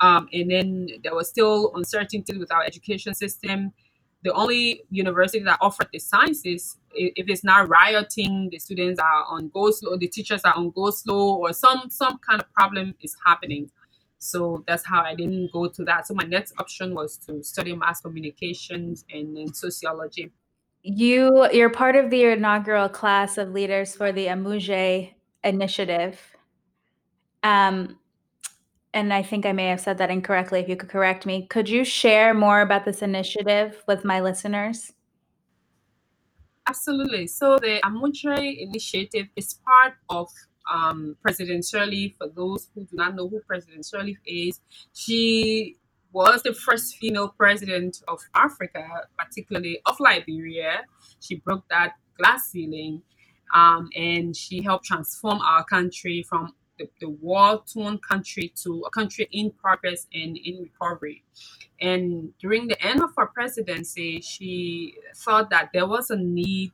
Um, 0.00 0.28
and 0.32 0.50
then 0.50 0.88
there 1.04 1.14
was 1.14 1.28
still 1.28 1.72
uncertainty 1.74 2.36
with 2.36 2.50
our 2.52 2.64
education 2.64 3.14
system. 3.14 3.72
The 4.24 4.32
only 4.32 4.82
university 4.90 5.44
that 5.44 5.58
offered 5.60 5.90
the 5.92 6.00
sciences, 6.00 6.78
if 6.94 7.26
it's 7.32 7.44
not 7.44 7.68
rioting, 7.68 8.48
the 8.50 8.58
students 8.58 8.98
are 8.98 9.24
on 9.28 9.50
go 9.50 9.70
slow, 9.70 9.96
the 9.96 10.08
teachers 10.08 10.42
are 10.44 10.56
on 10.56 10.70
go 10.70 10.90
slow, 10.90 11.36
or 11.36 11.52
some 11.52 11.80
some 11.90 12.18
kind 12.26 12.40
of 12.42 12.52
problem 12.58 12.94
is 13.00 13.14
happening. 13.28 13.70
So 14.18 14.64
that's 14.66 14.84
how 14.86 15.02
I 15.02 15.14
didn't 15.14 15.52
go 15.52 15.68
to 15.68 15.84
that. 15.84 16.06
So 16.06 16.14
my 16.14 16.24
next 16.24 16.54
option 16.58 16.94
was 16.94 17.18
to 17.26 17.42
study 17.42 17.72
mass 17.76 18.00
communications 18.00 19.04
and 19.12 19.36
then 19.36 19.52
sociology. 19.52 20.32
You 20.82 21.48
you're 21.52 21.70
part 21.70 21.96
of 21.96 22.10
the 22.10 22.24
inaugural 22.24 22.88
class 22.88 23.38
of 23.38 23.52
leaders 23.58 23.94
for 23.94 24.10
the 24.10 24.26
Amuje 24.26 25.14
initiative. 25.44 26.20
Um, 27.42 27.98
and 28.92 29.12
I 29.12 29.22
think 29.22 29.44
I 29.44 29.52
may 29.52 29.66
have 29.66 29.80
said 29.80 29.98
that 29.98 30.10
incorrectly. 30.10 30.60
If 30.60 30.68
you 30.68 30.76
could 30.76 30.88
correct 30.88 31.26
me, 31.26 31.46
could 31.46 31.68
you 31.68 31.84
share 31.84 32.32
more 32.32 32.60
about 32.60 32.84
this 32.84 33.02
initiative 33.02 33.82
with 33.86 34.04
my 34.04 34.20
listeners? 34.20 34.92
Absolutely. 36.66 37.26
So 37.26 37.58
the 37.58 37.80
Amujae 37.84 38.56
initiative 38.58 39.26
is 39.36 39.58
part 39.66 39.94
of 40.08 40.28
um, 40.72 41.16
President 41.20 41.64
Sirleaf. 41.64 42.16
For 42.16 42.28
those 42.28 42.70
who 42.74 42.84
do 42.84 42.96
not 42.96 43.14
know 43.14 43.28
who 43.28 43.40
President 43.46 43.84
Sirleaf 43.84 44.16
is, 44.24 44.60
she 44.94 45.76
was 46.12 46.42
the 46.42 46.54
first 46.54 46.96
female 46.96 47.34
president 47.36 48.02
of 48.08 48.20
Africa, 48.34 48.86
particularly 49.18 49.80
of 49.84 49.96
Liberia. 49.98 50.84
She 51.20 51.36
broke 51.36 51.68
that 51.68 51.94
glass 52.16 52.50
ceiling 52.50 53.02
um, 53.54 53.88
and 53.96 54.36
she 54.36 54.62
helped 54.62 54.84
transform 54.84 55.40
our 55.40 55.64
country 55.64 56.22
from 56.28 56.52
the, 56.78 56.88
the 57.00 57.08
war-torn 57.08 57.98
country 57.98 58.52
to 58.62 58.82
a 58.86 58.90
country 58.90 59.28
in 59.30 59.50
progress 59.52 60.06
and 60.12 60.36
in 60.36 60.60
recovery. 60.60 61.22
And 61.80 62.36
during 62.38 62.68
the 62.68 62.80
end 62.84 63.02
of 63.02 63.10
her 63.16 63.26
presidency, 63.26 64.20
she 64.20 64.96
thought 65.16 65.50
that 65.50 65.70
there 65.72 65.86
was 65.86 66.10
a 66.10 66.16
need 66.16 66.72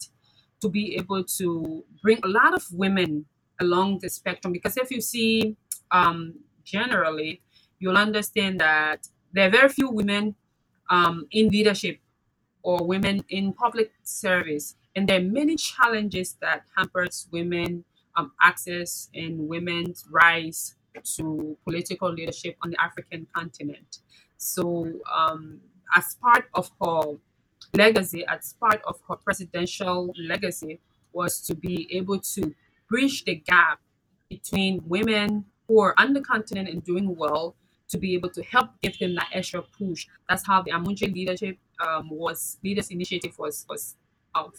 to 0.63 0.69
be 0.69 0.97
able 0.97 1.25
to 1.25 1.85
bring 2.03 2.19
a 2.25 2.29
lot 2.29 2.55
of 2.55 2.65
women 2.73 3.27
along 3.61 3.99
the 4.01 4.09
spectrum. 4.09 4.53
Because 4.53 4.77
if 4.77 4.91
you 4.91 5.01
see 5.01 5.57
um, 5.91 6.35
generally, 6.65 7.43
you'll 7.79 7.99
understand 7.99 8.61
that 8.61 9.09
there 9.33 9.49
are 9.49 9.51
very 9.51 9.69
few 9.69 9.91
women 9.91 10.35
um, 10.89 11.27
in 11.31 11.49
leadership 11.49 11.99
or 12.63 12.87
women 12.87 13.25
in 13.29 13.53
public 13.53 13.93
service. 14.03 14.77
And 14.97 15.09
there 15.09 15.21
are 15.21 15.25
many 15.25 15.57
challenges 15.57 16.37
that 16.41 16.65
hampers 16.77 17.29
women 17.31 17.85
um, 18.17 18.33
access 18.43 19.09
and 19.15 19.49
women's 19.49 20.05
rise 20.11 20.75
to 21.17 21.57
political 21.65 22.13
leadership 22.13 22.57
on 22.63 22.71
the 22.71 22.81
African 22.81 23.27
continent. 23.35 23.99
So, 24.37 24.93
um, 25.15 25.61
as 25.95 26.17
part 26.17 26.49
of 26.55 26.71
her 26.83 27.19
legacy, 27.75 28.25
as 28.27 28.55
part 28.55 28.81
of 28.87 29.01
her 29.09 29.17
presidential 29.17 30.13
legacy, 30.19 30.81
was 31.13 31.41
to 31.43 31.55
be 31.55 31.89
able 31.93 32.21
to 32.21 32.55
bridge 32.89 33.25
the 33.25 33.37
gap 33.37 33.81
between 34.29 34.83
women 34.87 35.45
who 35.67 35.81
are 35.81 35.95
on 35.99 36.13
the 36.13 36.21
continent 36.21 36.69
and 36.69 36.85
doing 36.85 37.15
well 37.17 37.55
to 37.89 37.99
be 37.99 38.15
able 38.15 38.31
to 38.31 38.43
help 38.45 38.71
give 38.83 38.99
them 38.99 39.15
that 39.17 39.29
extra 39.33 39.63
push. 39.63 40.07
That's 40.29 40.47
how 40.47 40.63
the 40.63 40.71
Amujae 40.71 41.13
leadership 41.13 41.59
um, 41.81 42.09
was 42.11 42.59
leaders 42.63 42.91
initiative 42.91 43.39
was 43.39 43.67
was 43.69 43.97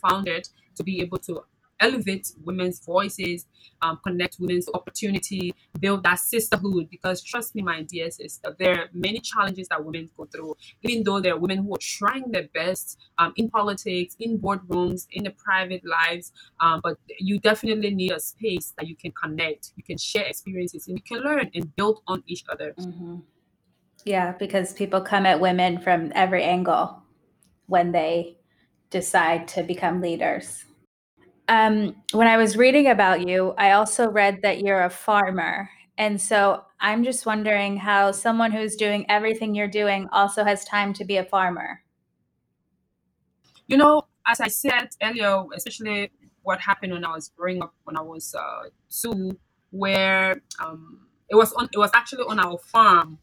founded 0.02 0.48
to 0.76 0.84
be 0.84 1.02
able 1.02 1.18
to 1.20 1.44
elevate 1.82 2.32
women's 2.46 2.80
voices, 2.86 3.48
um, 3.82 4.00
connect 4.04 4.38
women's 4.40 4.70
opportunity, 4.74 5.54
build 5.80 6.04
that 6.04 6.20
sisterhood. 6.20 6.88
Because 6.90 7.24
trust 7.24 7.56
me, 7.56 7.64
my 7.64 7.82
dear 7.82 8.10
sister, 8.12 8.56
there 8.60 8.80
are 8.82 8.90
many 8.94 9.20
challenges 9.20 9.68
that 9.70 9.84
women 9.84 10.10
go 10.16 10.26
through. 10.26 10.56
Even 10.84 11.04
though 11.04 11.20
there 11.20 11.34
are 11.34 11.40
women 11.40 11.58
who 11.58 11.74
are 11.74 11.80
trying 11.82 12.32
their 12.32 12.48
best 12.54 13.00
um, 13.18 13.34
in 13.36 13.50
politics, 13.50 14.16
in 14.20 14.38
boardrooms, 14.40 15.08
in 15.12 15.24
the 15.24 15.32
private 15.32 15.82
lives, 15.84 16.32
um, 16.60 16.80
but 16.84 16.98
you 17.20 17.40
definitely 17.40 17.94
need 17.94 18.12
a 18.12 18.20
space 18.20 18.74
that 18.78 18.88
you 18.88 18.96
can 18.96 19.12
connect, 19.12 19.72
you 19.76 19.84
can 19.84 19.98
share 19.98 20.26
experiences, 20.26 20.88
and 20.88 20.98
you 20.98 21.04
can 21.04 21.24
learn 21.24 21.50
and 21.54 21.76
build 21.76 22.02
on 22.08 22.24
each 22.28 22.44
other. 22.50 22.76
Yeah, 24.06 24.34
because 24.34 24.74
people 24.74 25.02
come 25.02 25.26
at 25.26 25.40
women 25.40 25.80
from 25.80 26.12
every 26.16 26.44
angle 26.44 27.02
when 27.68 27.92
they 27.92 28.38
decide 28.92 29.48
to 29.48 29.64
become 29.64 30.02
leaders. 30.02 30.66
Um, 31.48 31.96
when 32.12 32.28
I 32.28 32.38
was 32.38 32.56
reading 32.56 32.88
about 32.88 33.28
you, 33.28 33.54
I 33.58 33.72
also 33.72 34.10
read 34.10 34.42
that 34.44 34.60
you're 34.60 34.84
a 34.84 34.90
farmer. 34.90 35.70
And 35.98 36.22
so 36.22 36.64
I'm 36.80 37.04
just 37.04 37.26
wondering 37.26 37.78
how 37.78 38.12
someone 38.12 38.52
who's 38.52 38.76
doing 38.76 39.06
everything 39.10 39.56
you're 39.56 39.68
doing 39.68 40.08
also 40.12 40.44
has 40.44 40.64
time 40.64 40.94
to 40.94 41.06
be 41.06 41.18
a 41.18 41.26
farmer. 41.26 41.82
You 43.68 43.78
know, 43.78 44.04
as 44.28 44.40
I 44.40 44.48
said 44.48 44.90
earlier, 45.02 45.44
especially 45.56 46.12
what 46.44 46.60
happened 46.60 46.94
when 46.94 47.06
I 47.06 47.14
was 47.14 47.32
growing 47.36 47.62
up 47.62 47.74
when 47.84 47.98
I 47.98 48.02
was 48.02 48.34
uh, 48.34 48.70
two, 48.90 49.38
where 49.72 50.42
um, 50.60 51.08
it 51.30 51.36
was 51.36 51.54
on 51.54 51.70
it 51.72 51.78
was 51.78 51.92
actually 51.94 52.24
on 52.28 52.40
our 52.40 52.58
farm 52.58 53.20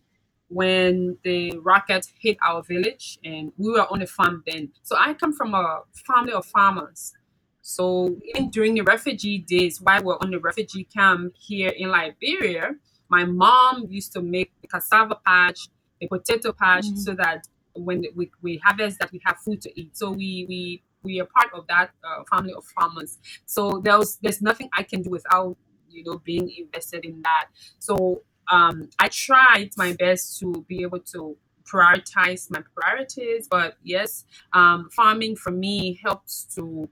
when 0.49 1.19
the 1.25 1.59
rocket 1.59 2.07
hit 2.19 2.38
our 2.47 2.62
village 2.62 3.19
and 3.25 3.52
we 3.59 3.71
were 3.73 3.87
on 3.93 4.02
a 4.02 4.07
farm 4.07 4.43
then. 4.47 4.71
So 4.83 4.97
I 4.97 5.14
come 5.14 5.33
from 5.33 5.55
a 5.55 5.83
family 6.07 6.33
of 6.33 6.47
farmers. 6.47 7.12
So 7.61 8.17
even 8.25 8.50
during 8.50 8.75
the 8.75 8.83
refugee 8.83 9.38
days, 9.38 9.81
while 9.81 10.02
we're 10.02 10.17
on 10.21 10.31
the 10.31 10.38
refugee 10.38 10.85
camp 10.85 11.35
here 11.38 11.69
in 11.76 11.90
Liberia, 11.90 12.71
my 13.09 13.25
mom 13.25 13.87
used 13.88 14.12
to 14.14 14.23
make 14.23 14.50
the 14.62 14.69
cassava 14.69 15.17
patch, 15.26 15.69
the 16.00 16.09
potato 16.09 16.52
patch, 16.52 16.87
Mhm. 16.87 16.99
so 16.99 17.14
that 17.14 17.47
when 17.75 18.05
we, 18.17 18.31
we 18.43 18.57
harvest 18.64 18.99
that 19.00 19.12
we 19.12 19.21
have 19.25 19.37
food 19.38 19.61
to 19.62 19.81
eat. 19.81 19.97
So 19.97 20.11
we 20.11 20.47
we 20.49 20.83
we 21.02 21.21
are 21.21 21.26
part 21.26 21.52
of 21.55 21.67
that 21.69 21.90
uh, 22.02 22.25
family 22.31 22.52
of 22.55 22.64
farmers. 22.67 23.19
So 23.47 23.81
there 23.85 23.99
was 23.99 24.17
there's 24.23 24.40
nothing 24.43 24.69
I 24.76 24.83
can 24.83 25.02
do 25.02 25.11
without 25.11 25.57
you 25.90 26.05
know 26.05 26.19
being 26.19 26.50
invested 26.59 27.05
in 27.05 27.23
that. 27.23 27.49
So 27.78 28.23
um, 28.50 28.88
I 28.99 29.09
tried 29.09 29.71
my 29.76 29.93
best 29.93 30.38
to 30.40 30.64
be 30.69 30.83
able 30.83 31.00
to 31.00 31.37
prioritize 31.64 32.50
my 32.50 32.62
priorities, 32.75 33.47
but 33.49 33.76
yes, 33.83 34.25
um, 34.52 34.88
farming 34.90 35.37
for 35.37 35.50
me 35.50 36.00
helps 36.02 36.45
to 36.55 36.88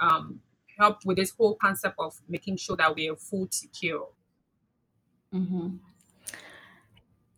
um, 0.00 0.40
help 0.78 1.04
with 1.04 1.16
this 1.16 1.30
whole 1.30 1.54
concept 1.54 1.94
of 1.98 2.20
making 2.28 2.56
sure 2.56 2.76
that 2.76 2.94
we 2.94 3.08
are 3.08 3.16
food 3.16 3.52
secure. 3.54 4.08
Mhm. 5.32 5.78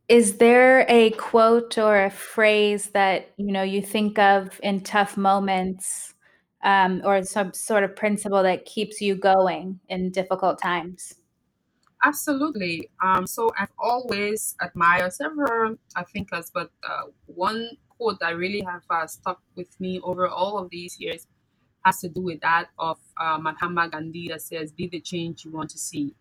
Is 0.08 0.38
there 0.38 0.87
a 0.88 1.10
quote 1.10 1.76
or 1.76 2.04
a 2.04 2.10
phrase 2.10 2.90
that, 2.90 3.30
you 3.37 3.52
know, 3.52 3.62
you 3.62 3.82
think 3.82 4.18
of 4.18 4.58
in 4.62 4.80
tough 4.80 5.18
moments, 5.18 6.14
um, 6.62 7.02
or 7.04 7.22
some 7.22 7.52
sort 7.52 7.84
of 7.84 7.94
principle 7.94 8.42
that 8.42 8.64
keeps 8.64 9.02
you 9.02 9.14
going 9.14 9.80
in 9.88 10.10
difficult 10.10 10.60
times? 10.60 11.17
Absolutely. 12.04 12.90
Um, 13.02 13.26
so 13.26 13.50
I've 13.58 13.72
always 13.78 14.54
admired 14.60 15.12
several 15.12 15.76
uh, 15.96 16.04
thinkers, 16.12 16.50
but 16.52 16.70
uh, 16.88 17.04
one 17.26 17.70
quote 17.88 18.20
that 18.20 18.36
really 18.36 18.60
have 18.60 18.82
uh, 18.88 19.06
stuck 19.06 19.40
with 19.56 19.68
me 19.80 20.00
over 20.04 20.28
all 20.28 20.58
of 20.58 20.70
these 20.70 21.00
years 21.00 21.26
has 21.84 22.00
to 22.00 22.08
do 22.08 22.20
with 22.22 22.40
that 22.42 22.68
of 22.78 22.98
uh, 23.20 23.38
Mahatma 23.38 23.88
Gandhi 23.88 24.28
that 24.28 24.42
says, 24.42 24.72
"Be 24.72 24.88
the 24.88 25.00
change 25.00 25.44
you 25.44 25.52
want 25.52 25.70
to 25.70 25.78
see." 25.78 26.14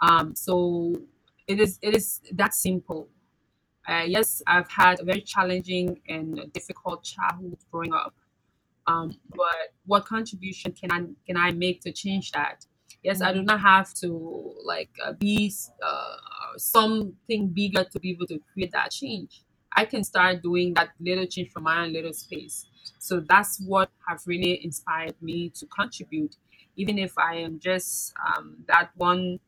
Um, 0.00 0.34
so 0.36 0.94
it 1.48 1.60
is 1.60 1.78
it 1.82 1.96
is 1.96 2.20
that 2.32 2.54
simple. 2.54 3.08
Uh, 3.88 4.04
yes, 4.06 4.42
I've 4.46 4.70
had 4.70 5.00
a 5.00 5.04
very 5.04 5.22
challenging 5.22 6.00
and 6.08 6.52
difficult 6.52 7.04
childhood 7.04 7.58
growing 7.72 7.94
up. 7.94 8.14
Um, 8.86 9.18
but 9.36 9.74
what 9.86 10.06
contribution 10.06 10.72
can 10.72 10.92
I 10.92 11.00
can 11.26 11.36
I 11.36 11.52
make 11.52 11.82
to 11.82 11.92
change 11.92 12.32
that? 12.32 12.66
Yes, 13.02 13.22
I 13.22 13.32
do 13.32 13.40
Mhm. 13.40 13.46
not 13.46 13.60
have 13.60 13.94
to 13.94 14.54
like 14.64 14.90
uh, 15.04 15.12
be 15.12 15.52
uh, 15.82 16.16
something 16.56 17.48
bigger 17.48 17.84
to 17.84 17.98
be 18.00 18.10
able 18.10 18.26
to 18.26 18.38
create 18.52 18.72
that 18.72 18.90
change. 18.90 19.42
I 19.74 19.84
can 19.86 20.04
start 20.04 20.42
doing 20.42 20.74
that 20.74 20.90
little 21.00 21.26
change 21.26 21.50
from 21.50 21.62
my 21.62 21.84
own 21.84 21.92
little 21.92 22.12
space. 22.12 22.66
So 22.98 23.20
that's 23.20 23.60
what 23.66 23.90
have 24.08 24.20
really 24.26 24.62
inspired 24.64 25.20
me 25.22 25.50
to 25.50 25.66
contribute, 25.66 26.36
even 26.76 26.98
if 26.98 27.16
I 27.16 27.36
am 27.36 27.58
just 27.58 28.12
um, 28.26 28.64
that 28.68 28.90
one 28.96 29.38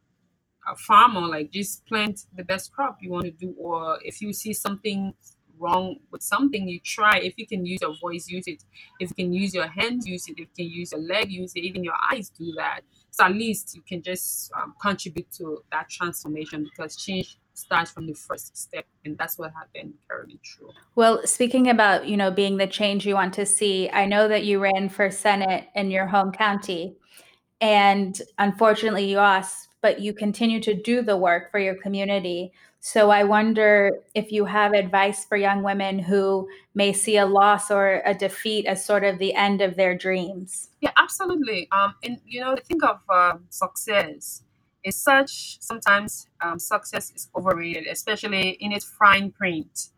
a 0.68 0.76
farmer 0.76 1.20
like 1.22 1.50
just 1.50 1.84
plant 1.86 2.26
the 2.36 2.44
best 2.44 2.72
crop 2.72 2.98
you 3.00 3.10
want 3.10 3.24
to 3.24 3.30
do 3.32 3.54
or 3.58 3.98
if 4.04 4.20
you 4.22 4.32
see 4.32 4.52
something 4.52 5.12
wrong 5.58 5.96
with 6.10 6.22
something 6.22 6.68
you 6.68 6.78
try 6.80 7.18
if 7.18 7.34
you 7.36 7.46
can 7.46 7.66
use 7.66 7.80
your 7.82 7.94
voice 8.00 8.28
use 8.28 8.46
it 8.46 8.62
if 9.00 9.10
you 9.10 9.14
can 9.24 9.32
use 9.32 9.52
your 9.54 9.66
hands 9.66 10.06
use 10.06 10.28
it 10.28 10.32
if 10.32 10.38
you 10.38 10.46
can 10.56 10.66
use 10.66 10.92
your 10.92 11.00
leg 11.00 11.30
use 11.30 11.52
it 11.56 11.60
even 11.64 11.82
your 11.82 11.96
eyes 12.12 12.30
do 12.30 12.52
that 12.56 12.82
so 13.12 13.24
at 13.24 13.32
least 13.32 13.76
you 13.76 13.82
can 13.82 14.02
just 14.02 14.50
um, 14.60 14.74
contribute 14.80 15.30
to 15.30 15.62
that 15.70 15.88
transformation 15.88 16.64
because 16.64 16.96
change 16.96 17.38
starts 17.54 17.90
from 17.90 18.06
the 18.06 18.14
first 18.14 18.56
step 18.56 18.86
and 19.04 19.16
that's 19.18 19.38
what 19.38 19.52
has 19.54 19.68
been 19.74 19.92
currently 20.08 20.40
true 20.42 20.70
Well, 20.94 21.24
speaking 21.26 21.68
about, 21.68 22.08
you 22.08 22.16
know, 22.16 22.30
being 22.30 22.56
the 22.56 22.66
change 22.66 23.06
you 23.06 23.14
want 23.14 23.34
to 23.34 23.46
see, 23.46 23.90
I 23.90 24.06
know 24.06 24.26
that 24.28 24.44
you 24.44 24.58
ran 24.58 24.88
for 24.88 25.10
Senate 25.10 25.68
in 25.74 25.90
your 25.90 26.06
home 26.06 26.32
county, 26.32 26.96
and 27.60 28.20
unfortunately 28.38 29.04
you 29.04 29.16
lost, 29.16 29.68
but 29.82 30.00
you 30.00 30.12
continue 30.12 30.60
to 30.60 30.74
do 30.74 31.02
the 31.02 31.16
work 31.16 31.50
for 31.50 31.58
your 31.58 31.74
community. 31.76 32.52
So 32.84 33.10
I 33.10 33.22
wonder 33.22 33.92
if 34.12 34.32
you 34.32 34.44
have 34.44 34.72
advice 34.72 35.24
for 35.24 35.36
young 35.36 35.62
women 35.62 36.00
who 36.00 36.48
may 36.74 36.92
see 36.92 37.16
a 37.16 37.24
loss 37.24 37.70
or 37.70 38.02
a 38.04 38.12
defeat 38.12 38.66
as 38.66 38.84
sort 38.84 39.04
of 39.04 39.20
the 39.20 39.34
end 39.34 39.62
of 39.62 39.76
their 39.76 39.96
dreams. 39.96 40.68
Yeah, 40.80 40.90
absolutely. 40.98 41.68
Um, 41.70 41.94
and 42.02 42.18
you 42.26 42.40
know, 42.40 42.56
think 42.56 42.82
of 42.82 42.98
um, 43.08 43.44
success. 43.50 44.42
Is 44.82 44.96
such 44.96 45.60
sometimes 45.60 46.26
um, 46.40 46.58
success 46.58 47.12
is 47.14 47.28
overrated, 47.36 47.86
especially 47.86 48.58
in 48.58 48.72
its 48.72 48.84
fine 48.84 49.30
print. 49.30 49.90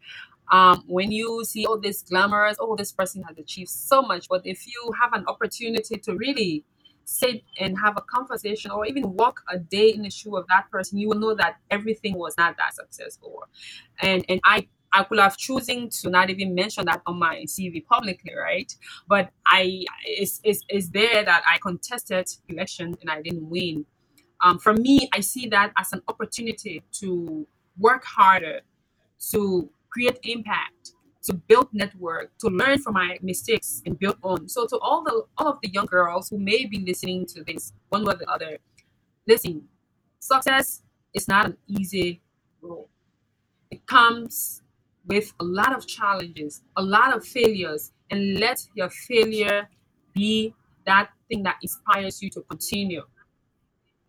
Um, 0.52 0.84
when 0.86 1.10
you 1.10 1.42
see 1.46 1.64
all 1.64 1.80
this 1.80 2.02
glamorous, 2.02 2.58
oh, 2.60 2.76
this 2.76 2.92
person 2.92 3.22
has 3.22 3.38
achieved 3.38 3.70
so 3.70 4.02
much, 4.02 4.28
but 4.28 4.42
if 4.44 4.66
you 4.66 4.92
have 5.00 5.14
an 5.14 5.24
opportunity 5.26 5.96
to 5.96 6.14
really 6.14 6.66
sit 7.04 7.42
and 7.58 7.78
have 7.78 7.96
a 7.96 8.02
conversation 8.02 8.70
or 8.70 8.86
even 8.86 9.14
walk 9.14 9.42
a 9.50 9.58
day 9.58 9.90
in 9.90 10.02
the 10.02 10.10
shoe 10.10 10.36
of 10.36 10.46
that 10.48 10.70
person, 10.70 10.98
you 10.98 11.08
will 11.08 11.18
know 11.18 11.34
that 11.34 11.56
everything 11.70 12.16
was 12.16 12.34
not 12.36 12.56
that 12.56 12.74
successful. 12.74 13.44
And 14.00 14.24
and 14.28 14.40
I 14.44 14.68
I 14.92 15.02
could 15.02 15.18
have 15.18 15.36
choosing 15.36 15.90
to 15.90 16.08
not 16.08 16.30
even 16.30 16.54
mention 16.54 16.84
that 16.86 17.02
on 17.06 17.18
my 17.18 17.44
CV 17.46 17.84
publicly, 17.84 18.32
right? 18.34 18.72
But 19.08 19.30
I 19.46 19.84
it's, 20.04 20.40
it's, 20.44 20.64
it's 20.68 20.88
there 20.88 21.24
that 21.24 21.42
I 21.46 21.58
contested 21.58 22.28
election 22.48 22.96
and 23.00 23.10
I 23.10 23.20
didn't 23.20 23.48
win. 23.50 23.86
Um, 24.40 24.58
for 24.58 24.72
me, 24.72 25.08
I 25.12 25.20
see 25.20 25.48
that 25.48 25.72
as 25.76 25.92
an 25.92 26.02
opportunity 26.06 26.82
to 27.00 27.46
work 27.78 28.04
harder, 28.04 28.60
to 29.32 29.68
create 29.90 30.18
impact, 30.22 30.92
to 31.24 31.34
build 31.34 31.68
network, 31.72 32.36
to 32.38 32.48
learn 32.48 32.78
from 32.78 32.94
my 32.94 33.18
mistakes 33.22 33.82
and 33.86 33.98
build 33.98 34.16
on. 34.22 34.48
So 34.48 34.66
to 34.66 34.78
all 34.78 35.02
the 35.02 35.24
all 35.38 35.48
of 35.48 35.58
the 35.62 35.70
young 35.70 35.86
girls 35.86 36.28
who 36.28 36.38
may 36.38 36.66
be 36.66 36.78
listening 36.80 37.26
to 37.26 37.44
this 37.44 37.72
one 37.88 38.04
way 38.04 38.14
or 38.14 38.16
the 38.16 38.30
other, 38.30 38.58
listen, 39.26 39.64
success 40.18 40.82
is 41.14 41.28
not 41.28 41.46
an 41.46 41.56
easy 41.66 42.20
road. 42.60 42.86
It 43.70 43.86
comes 43.86 44.62
with 45.06 45.32
a 45.40 45.44
lot 45.44 45.74
of 45.74 45.86
challenges, 45.86 46.62
a 46.76 46.82
lot 46.82 47.14
of 47.16 47.24
failures, 47.24 47.92
and 48.10 48.38
let 48.38 48.66
your 48.74 48.90
failure 48.90 49.68
be 50.12 50.54
that 50.86 51.10
thing 51.28 51.42
that 51.42 51.56
inspires 51.62 52.22
you 52.22 52.30
to 52.30 52.42
continue 52.42 53.02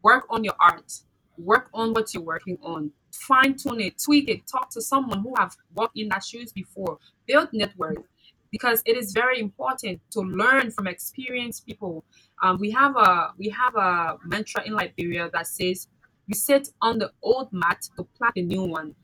work 0.04 0.26
on 0.30 0.44
your 0.44 0.54
art 0.60 0.92
work 1.38 1.70
on 1.74 1.94
what 1.94 2.14
you're 2.14 2.24
working 2.24 2.58
on 2.62 2.92
fine 3.16 3.56
tune 3.56 3.80
it 3.82 3.98
tweak 4.04 4.30
it 4.30 4.46
talk 4.48 4.70
to 4.70 4.82
someone 4.82 5.20
who 5.22 5.34
have 5.38 5.56
walked 5.74 5.98
in 5.98 6.10
that 6.10 6.24
shoes 6.24 6.52
before 6.52 6.98
build 7.28 7.50
network 7.54 7.98
because 8.52 8.82
it 8.86 8.98
is 8.98 9.12
very 9.14 9.40
important 9.40 10.00
to 10.12 10.22
learn 10.22 10.72
from 10.72 10.88
experienced 10.88 11.66
people 11.66 12.04
um, 12.44 12.58
we 12.60 12.72
have 12.72 12.96
a 12.96 13.32
we 13.38 13.50
have 13.50 13.76
a 13.76 14.18
mantra 14.26 14.64
in 14.66 14.74
liberia 14.74 15.30
that 15.34 15.48
says 15.48 15.88
you 16.28 16.36
sit 16.36 16.70
on 16.82 16.98
the 17.00 17.12
old 17.22 17.52
mat 17.52 17.88
to 17.98 18.04
plant 18.18 18.34
the 18.36 18.42
new 18.42 18.64
one 18.64 18.96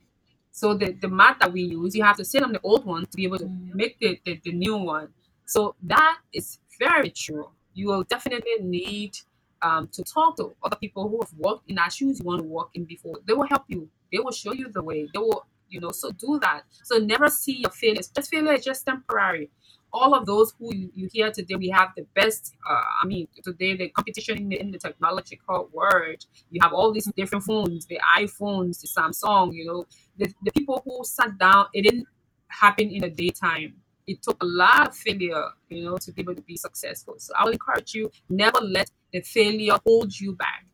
so 0.51 0.73
the, 0.73 0.91
the 0.93 1.07
mat 1.07 1.37
that 1.39 1.51
we 1.53 1.61
use, 1.63 1.95
you 1.95 2.03
have 2.03 2.17
to 2.17 2.25
sit 2.25 2.43
on 2.43 2.51
the 2.51 2.59
old 2.63 2.85
one 2.85 3.05
to 3.05 3.15
be 3.15 3.23
able 3.23 3.37
to 3.39 3.45
Mhm. 3.45 3.73
make 3.73 3.99
the, 3.99 4.19
the, 4.25 4.39
the 4.43 4.51
new 4.51 4.77
one. 4.77 5.13
So 5.45 5.75
that 5.83 6.19
is 6.33 6.59
very 6.79 7.09
true. 7.11 7.49
You 7.73 7.87
will 7.87 8.03
definitely 8.03 8.57
need 8.61 9.17
um, 9.61 9.87
to 9.89 10.03
talk 10.03 10.35
to 10.37 10.55
other 10.63 10.75
people 10.75 11.07
who 11.07 11.19
have 11.21 11.33
walked 11.37 11.69
in 11.69 11.75
that 11.75 11.93
shoes 11.93 12.19
you 12.19 12.25
want 12.25 12.41
to 12.41 12.47
walk 12.47 12.71
in 12.73 12.83
before. 12.85 13.19
They 13.25 13.33
will 13.33 13.47
help 13.47 13.63
you. 13.67 13.89
They 14.11 14.19
will 14.19 14.31
show 14.31 14.53
you 14.53 14.69
the 14.69 14.83
way. 14.83 15.07
They 15.13 15.19
will, 15.19 15.45
you 15.69 15.79
know, 15.79 15.91
so 15.91 16.11
do 16.11 16.39
that. 16.41 16.63
So 16.83 16.97
never 16.97 17.29
see 17.29 17.57
your 17.57 17.71
failures. 17.71 18.09
Just 18.09 18.29
failure 18.31 18.53
is 18.53 18.63
just 18.63 18.85
temporary. 18.85 19.49
All 19.93 20.13
of 20.13 20.25
those 20.25 20.53
who 20.57 20.73
you, 20.73 20.89
you 20.95 21.09
hear 21.11 21.31
today, 21.31 21.55
we 21.55 21.69
have 21.69 21.89
the 21.97 22.05
best. 22.15 22.55
Uh, 22.69 22.81
I 23.03 23.05
mean, 23.05 23.27
today 23.43 23.75
the 23.75 23.89
competition 23.89 24.37
in 24.37 24.49
the, 24.49 24.59
in 24.59 24.71
the 24.71 24.77
technological 24.77 25.69
world. 25.73 26.25
You 26.49 26.59
have 26.61 26.71
all 26.73 26.93
these 26.93 27.11
different 27.15 27.43
phones, 27.43 27.85
the 27.87 27.99
iPhones, 28.17 28.81
the 28.81 28.87
Samsung. 28.87 29.53
You 29.53 29.65
know, 29.65 29.85
the, 30.17 30.33
the 30.43 30.51
people 30.51 30.81
who 30.85 31.03
sat 31.03 31.37
down, 31.37 31.67
it 31.73 31.81
didn't 31.83 32.07
happen 32.47 32.89
in 32.89 33.01
the 33.01 33.09
daytime. 33.09 33.75
It 34.07 34.21
took 34.21 34.41
a 34.41 34.45
lot 34.45 34.87
of 34.89 34.95
failure, 34.95 35.49
you 35.69 35.83
know, 35.85 35.97
to 35.97 36.11
be 36.11 36.21
able 36.21 36.35
to 36.35 36.41
be 36.41 36.57
successful. 36.57 37.15
So 37.17 37.33
I 37.37 37.43
will 37.43 37.51
encourage 37.51 37.93
you, 37.93 38.11
never 38.29 38.59
let 38.61 38.89
the 39.13 39.21
failure 39.21 39.77
hold 39.85 40.17
you 40.19 40.33
back. 40.35 40.65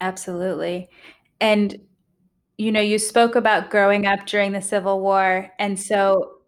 Absolutely. 0.00 0.88
And 1.40 1.80
you 2.58 2.72
know, 2.72 2.80
you 2.80 2.98
spoke 2.98 3.36
about 3.36 3.70
growing 3.70 4.06
up 4.06 4.26
during 4.26 4.52
the 4.52 4.62
Civil 4.62 5.00
War, 5.00 5.50
and 5.58 5.78
so 5.80 6.38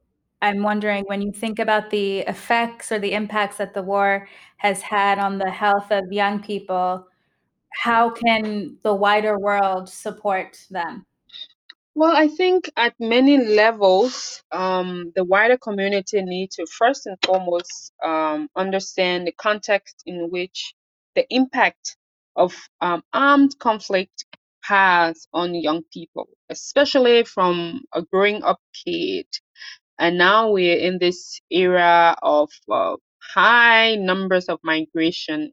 I'm 0.43 0.63
wondering 0.63 1.05
when 1.07 1.23
you 1.23 1.33
think 1.33 1.59
about 1.59 1.91
the 1.91 2.21
effects 2.21 2.93
or 2.93 2.99
the 2.99 3.13
impacts 3.13 3.59
that 3.59 3.75
the 3.75 3.83
war 3.83 4.29
has 4.59 4.83
had 4.83 5.19
on 5.19 5.39
the 5.39 5.51
health 5.51 5.91
of 5.91 6.13
young 6.13 6.43
people, 6.43 7.07
how 7.75 8.11
can 8.11 8.79
the 8.83 8.95
wider 8.95 9.39
world 9.39 9.89
support 9.89 10.59
them? 10.71 11.07
Well, 11.95 12.17
I 12.17 12.29
think 12.29 12.71
at 12.77 12.95
many 13.01 13.37
levels, 13.39 14.43
um, 14.53 15.13
the 15.17 15.25
wider 15.25 15.59
community 15.59 16.23
need 16.23 16.51
to 16.53 16.67
first 16.67 17.07
and 17.07 17.19
foremost 17.25 17.93
um, 18.05 18.49
understand 18.57 19.27
the 19.27 19.33
context 19.33 20.03
in 20.07 20.31
which 20.31 20.75
the 21.15 21.27
impact 21.31 21.97
of 22.37 22.55
um, 22.81 23.03
armed 23.13 23.59
conflict 23.59 24.25
has 24.71 25.29
on 25.35 25.55
young 25.55 25.83
people, 25.93 26.29
especially 26.51 27.25
from 27.25 27.83
a 27.95 28.03
growing 28.03 28.43
up 28.45 28.61
kid. 28.87 29.27
And 29.99 30.19
now 30.19 30.51
we're 30.53 30.79
in 30.79 30.99
this 31.01 31.41
era 31.51 32.17
of 32.23 32.51
uh, 32.73 32.97
high 33.35 33.97
numbers 33.97 34.47
of 34.47 34.61
migration 34.65 35.53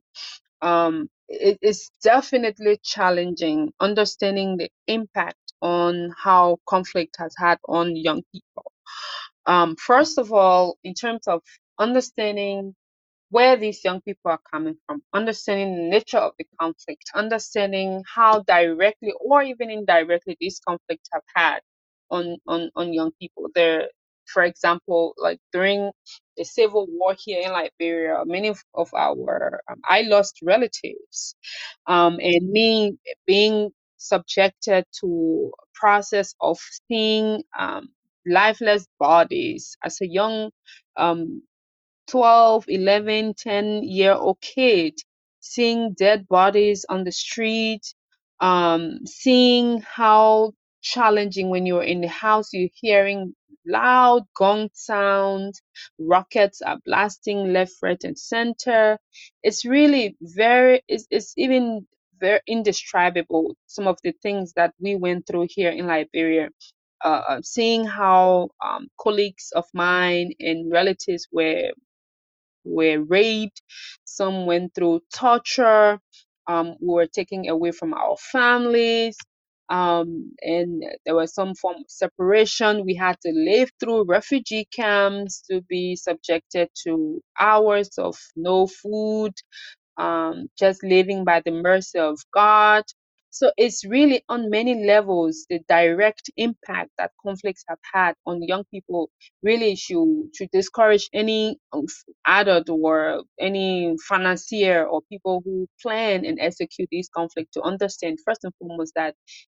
um, 0.64 1.10
it 1.30 1.60
is 1.62 1.92
definitely 2.04 2.80
challenging 2.84 3.74
understanding 3.82 4.58
the 4.58 4.70
impact 4.88 5.38
on 5.62 6.14
how 6.24 6.58
conflict 6.68 7.18
has 7.20 7.36
had 7.38 7.60
on 7.70 7.96
young 7.98 8.24
people. 8.34 8.72
Um, 9.48 9.76
first 9.78 10.20
of 10.20 10.34
all, 10.34 10.78
in 10.84 10.96
terms 10.96 11.28
of 11.28 11.42
understanding 11.80 12.76
where 13.30 13.58
these 13.58 13.84
young 13.84 14.02
people 14.02 14.32
are 14.32 14.40
coming 14.52 14.76
from, 14.86 15.02
understanding 15.14 15.76
the 15.76 15.90
nature 15.90 16.18
of 16.18 16.34
the 16.40 16.46
conflict, 16.60 17.04
understanding 17.14 18.04
how 18.14 18.42
directly 18.44 19.14
or 19.20 19.44
even 19.44 19.70
indirectly 19.70 20.38
these 20.40 20.60
conflicts 20.68 21.10
have 21.14 21.24
had 21.36 21.60
on 22.10 22.38
on 22.48 22.72
on 22.76 22.94
young 22.94 23.12
people. 23.20 23.48
There, 23.56 23.90
for 24.34 24.44
example, 24.44 25.14
like 25.18 25.40
during 25.54 25.92
the 26.38 26.46
civil 26.46 26.88
war 26.90 27.16
here 27.18 27.42
in 27.44 27.52
Liberia, 27.52 28.24
many 28.26 28.50
of, 28.50 28.60
of 28.74 28.90
our 28.94 29.62
um, 29.70 29.82
I 29.86 30.02
lost 30.04 30.40
relatives, 30.44 31.36
um, 31.88 32.20
and 32.22 32.50
me 32.50 32.98
being 33.26 33.72
subjected 33.98 34.86
to 35.02 35.52
a 35.60 35.66
process 35.80 36.36
of 36.42 36.58
seeing 36.88 37.44
um, 37.58 37.90
lifeless 38.26 38.88
bodies 39.00 39.78
as 39.84 40.02
a 40.02 40.08
young 40.08 40.52
um, 40.98 41.42
12, 42.10 42.66
11, 42.70 43.34
10 43.36 43.84
year 43.84 44.14
old 44.14 44.42
kid 44.42 44.94
seeing 45.42 45.94
dead 45.94 46.28
bodies 46.30 46.86
on 46.90 47.06
the 47.06 47.14
street, 47.14 47.84
um, 48.42 49.00
seeing 49.08 49.82
how 49.82 50.54
challenging 50.84 51.50
when 51.52 51.68
you're 51.68 51.84
in 51.84 52.02
the 52.02 52.10
house, 52.10 52.54
you're 52.54 52.70
hearing 52.76 53.36
loud 53.68 54.24
gong 54.36 54.70
sounds, 54.74 55.62
rockets 56.00 56.62
are 56.62 56.80
blasting 56.86 57.54
left, 57.54 57.74
right, 57.84 58.04
and 58.06 58.20
center. 58.20 59.00
It's 59.44 59.66
really 59.66 60.18
very, 60.22 60.84
it's, 60.88 61.08
it's 61.12 61.34
even 61.38 61.88
very 62.20 62.42
indescribable, 62.48 63.56
some 63.68 63.88
of 63.88 63.98
the 64.04 64.14
things 64.24 64.54
that 64.56 64.74
we 64.82 64.96
went 64.96 65.28
through 65.28 65.48
here 65.50 65.72
in 65.72 65.88
Liberia. 65.88 66.50
Uh 67.04 67.42
seeing 67.44 67.86
how 67.86 68.50
um, 68.66 68.88
colleagues 69.00 69.52
of 69.56 69.66
mine 69.76 70.32
and 70.40 70.72
relatives 70.72 71.28
were 71.32 71.72
were 72.68 73.02
raped, 73.04 73.62
some 74.06 74.48
went 74.48 74.76
through 74.76 75.02
torture, 75.16 76.00
um, 76.48 76.76
we 76.82 76.88
were 76.94 77.08
taken 77.08 77.50
away 77.50 77.72
from 77.72 77.94
our 77.96 78.18
families, 78.32 79.18
um, 79.70 80.32
and 80.42 80.84
there 81.06 81.16
was 81.16 81.34
some 81.34 81.56
form 81.56 81.78
of 81.78 81.86
separation. 81.90 82.86
We 82.86 82.96
had 82.96 83.18
to 83.22 83.32
live 83.34 83.72
through 83.80 84.06
refugee 84.06 84.68
camps 84.74 85.44
to 85.52 85.62
be 85.70 85.96
subjected 85.98 86.70
to 86.86 87.22
hours 87.40 87.90
of 87.98 88.18
no 88.38 88.68
food, 88.68 89.34
um, 89.98 90.48
just 90.60 90.84
living 90.84 91.26
by 91.26 91.42
the 91.46 91.52
mercy 91.52 92.00
of 92.00 92.20
God. 92.34 92.84
So 93.38 93.52
it's 93.58 93.86
really 93.86 94.24
on 94.30 94.50
many 94.50 94.86
levels 94.86 95.46
the 95.50 95.60
direct 95.70 96.32
impact 96.38 96.92
that 96.98 97.12
conflicts 97.24 97.64
have 97.68 97.78
had 97.94 98.16
on 98.26 98.42
young 98.42 98.64
people 98.72 99.10
really 99.44 99.76
should 99.76 100.32
should 100.36 100.50
discourage 100.52 101.10
any 101.14 101.60
adult 102.26 102.70
or 102.70 103.24
any 103.40 103.96
financier 104.08 104.86
or 104.86 105.02
people 105.12 105.42
who 105.46 105.68
plan 105.82 106.26
and 106.26 106.40
execute 106.40 106.90
these 106.92 107.10
conflicts 107.10 107.52
to 107.54 107.62
understand 107.62 108.18
first 108.26 108.44
and 108.44 108.54
foremost 108.60 108.94
that 108.96 109.16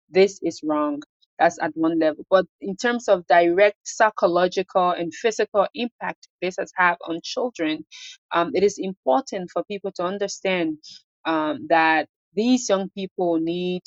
this 0.10 0.40
is 0.44 0.62
wrong. 0.64 1.02
That's 1.40 1.58
at 1.62 1.72
one 1.76 1.98
level. 2.00 2.24
But 2.30 2.46
in 2.62 2.76
terms 2.76 3.08
of 3.08 3.26
direct 3.28 3.78
psychological 3.84 4.92
and 4.92 5.12
physical 5.14 5.68
impact 5.74 6.28
this 6.42 6.58
has 6.60 6.72
had 6.76 6.98
on 7.08 7.20
children, 7.24 7.86
um, 8.32 8.52
it 8.54 8.64
is 8.64 8.78
important 8.78 9.50
for 9.52 9.64
people 9.64 9.92
to 9.94 10.04
understand 10.04 10.78
um, 11.26 11.66
that 11.70 12.08
these 12.36 12.70
young 12.70 12.90
people 12.90 13.40
need 13.40 13.82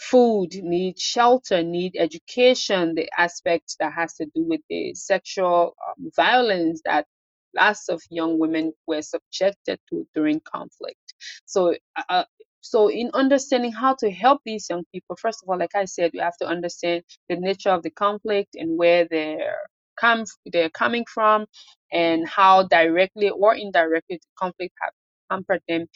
food, 0.00 0.54
need 0.62 0.98
shelter, 0.98 1.62
need 1.62 1.96
education, 1.98 2.94
the 2.94 3.08
aspect 3.18 3.76
that 3.80 3.92
has 3.92 4.14
to 4.14 4.26
do 4.34 4.44
with 4.44 4.60
the 4.68 4.94
sexual 4.94 5.74
um, 5.88 6.10
violence 6.16 6.82
that 6.84 7.06
lots 7.56 7.88
of 7.88 8.02
young 8.10 8.38
women 8.38 8.72
were 8.86 9.02
subjected 9.02 9.78
to 9.88 10.06
during 10.14 10.40
conflict. 10.40 11.14
So, 11.46 11.74
uh, 11.96 12.02
uh, 12.08 12.24
so 12.60 12.88
in 12.88 13.10
understanding 13.14 13.72
how 13.72 13.94
to 14.00 14.10
help 14.10 14.42
these 14.44 14.66
young 14.68 14.84
people, 14.92 15.16
first 15.16 15.42
of 15.42 15.48
all, 15.48 15.58
like 15.58 15.74
I 15.74 15.84
said, 15.86 16.10
we 16.12 16.20
have 16.20 16.36
to 16.38 16.46
understand 16.46 17.04
the 17.28 17.36
nature 17.36 17.70
of 17.70 17.82
the 17.82 17.90
conflict 17.90 18.56
and 18.56 18.76
where 18.78 19.06
they're 19.10 19.56
come 19.98 20.24
they're 20.52 20.70
coming 20.70 21.06
from, 21.12 21.46
and 21.92 22.28
how 22.28 22.64
directly 22.64 23.30
or 23.30 23.54
indirectly 23.54 24.18
the 24.18 24.28
conflict 24.38 24.74
have 24.82 24.92
hampered 25.30 25.62
them 25.68 25.86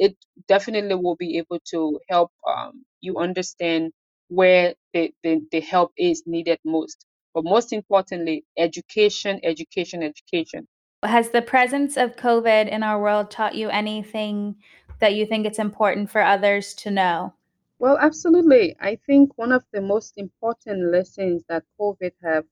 it 0.00 0.16
definitely 0.48 0.94
will 0.94 1.16
be 1.16 1.36
able 1.36 1.60
to 1.72 2.00
help 2.08 2.32
um, 2.48 2.84
you 3.02 3.18
understand 3.18 3.92
where 4.28 4.74
the, 4.94 5.12
the, 5.22 5.42
the 5.52 5.60
help 5.60 5.92
is 5.98 6.22
needed 6.26 6.58
most. 6.64 7.04
But 7.34 7.44
most 7.44 7.72
importantly, 7.72 8.44
education, 8.56 9.40
education, 9.44 10.02
education. 10.02 10.66
Has 11.02 11.30
the 11.30 11.42
presence 11.42 11.98
of 11.98 12.16
COVID 12.16 12.68
in 12.68 12.82
our 12.82 13.00
world 13.00 13.30
taught 13.30 13.54
you 13.54 13.68
anything 13.68 14.56
that 15.00 15.14
you 15.14 15.26
think 15.26 15.46
it's 15.46 15.58
important 15.58 16.10
for 16.10 16.22
others 16.22 16.72
to 16.74 16.90
know? 16.90 17.34
Well, 17.78 17.98
absolutely. 17.98 18.76
I 18.80 18.98
think 19.06 19.36
one 19.36 19.52
of 19.52 19.64
the 19.72 19.82
most 19.82 20.14
important 20.16 20.90
lessons 20.92 21.44
that 21.50 21.64
COVID 21.78 22.12
have 22.22 22.44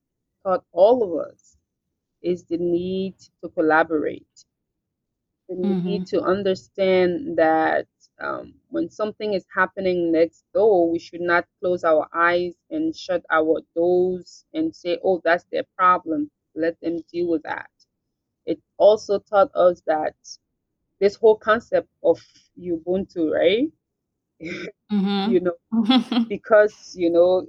taught 0.44 0.64
all 0.72 1.02
of 1.02 1.28
us 1.28 1.56
is 2.22 2.44
the 2.44 2.58
need 2.58 3.14
to 3.42 3.48
collaborate 3.48 4.44
we 5.48 5.68
mm-hmm. 5.68 5.87
need 5.87 6.06
to 6.08 6.20
understand 6.22 7.37
that 7.38 7.87
um, 8.20 8.54
when 8.68 8.90
something 8.90 9.34
is 9.34 9.46
happening 9.54 10.12
next 10.12 10.44
door, 10.52 10.90
we 10.90 10.98
should 10.98 11.20
not 11.20 11.46
close 11.61 11.84
our 11.84 12.08
eyes 12.14 12.54
and 12.70 12.94
shut 12.94 13.24
our 13.30 13.61
doors 13.74 14.44
and 14.52 14.74
say, 14.74 14.98
oh, 15.04 15.20
that's 15.24 15.44
their 15.50 15.64
problem. 15.76 16.30
Let 16.54 16.80
them 16.80 16.98
deal 17.12 17.28
with 17.28 17.42
that. 17.44 17.70
It 18.44 18.61
also 18.76 19.20
taught 19.20 19.50
us 19.54 19.82
that 19.87 20.14
this 21.00 21.14
whole 21.14 21.37
concept 21.37 21.88
of 22.02 22.20
Ubuntu, 22.58 23.32
right? 23.32 23.68
Mm-hmm. 24.90 25.32
you 25.32 25.40
know, 25.40 26.24
because, 26.30 26.94
you 26.96 27.11
know, 27.11 27.46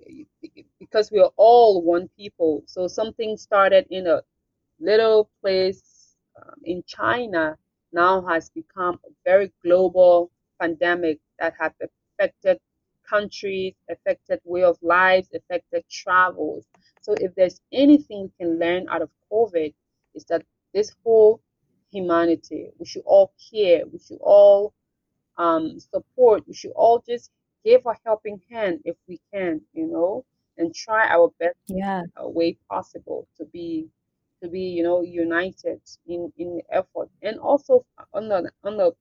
because 0.78 1.10
we 1.10 1.20
are 1.20 1.32
all 1.38 1.82
one 1.82 2.10
people. 2.18 2.64
So 2.66 2.88
something 2.88 3.38
started 3.38 3.86
in 3.90 4.08
a 4.08 4.24
little 4.82 5.30
place 5.42 6.16
um, 6.36 6.56
in 6.66 6.84
China 6.86 7.58
now 7.92 8.26
has 8.26 8.50
become 8.50 9.00
a 9.06 9.10
very 9.26 9.52
global 9.64 10.32
pandemic 10.60 11.20
that 11.40 11.54
has 11.60 11.72
affected 11.82 12.60
countries, 13.10 13.74
affected 13.90 14.40
way 14.44 14.64
of 14.64 14.78
lives, 14.82 15.30
affected 15.34 15.84
travels. 15.90 16.66
So 17.02 17.14
if 17.20 17.34
there's 17.36 17.62
anything 17.72 18.24
we 18.24 18.46
can 18.46 18.60
learn 18.60 18.88
out 18.90 19.02
of 19.02 19.10
COVID, 19.32 19.74
is 20.16 20.26
that 20.26 20.44
this 20.74 20.96
whole 21.04 21.42
humanity, 21.92 22.70
we 22.78 22.86
should 22.86 23.04
all 23.06 23.34
care, 23.52 23.84
we 23.92 24.00
should 24.00 24.20
all 24.22 24.74
um, 25.38 25.80
support, 25.80 26.44
we 26.48 26.54
should 26.54 26.72
all 26.76 27.04
just 27.08 27.32
give 27.66 27.86
a 27.86 27.96
helping 28.06 28.42
hand 28.52 28.80
if 28.86 28.96
we 29.08 29.20
can, 29.34 29.62
you 29.74 29.88
know, 29.88 30.26
and 30.58 30.76
try 30.76 31.08
our 31.08 31.32
best 31.40 31.58
yeah. 31.68 32.04
way 32.18 32.58
possible 32.70 33.28
to 33.38 33.46
be 33.46 33.88
to 34.42 34.50
be 34.50 34.62
you 34.62 34.84
know 34.84 35.02
united 35.02 35.82
in 36.08 36.32
in 36.38 36.62
effort. 36.72 37.10
And 37.22 37.40
also 37.40 37.86
on 38.14 38.30
the 38.30 38.52
on 38.64 38.78
the 38.78 38.94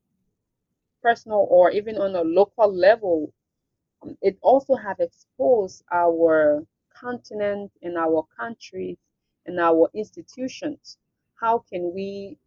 personal 1.03 1.47
or 1.51 1.71
even 1.71 1.97
on 1.97 2.15
a 2.17 2.23
local 2.23 2.73
level 2.73 3.33
um, 4.03 4.17
it 4.23 4.39
also 4.43 4.75
have 4.77 5.01
exposed 5.01 5.85
our 5.93 6.65
continent 6.95 7.71
and 7.83 7.97
our 7.97 8.27
countries 8.39 8.97
and 9.47 9.59
our 9.61 9.89
institutions. 9.95 10.99
How 11.41 11.65
can 11.71 11.93
we 11.95 12.39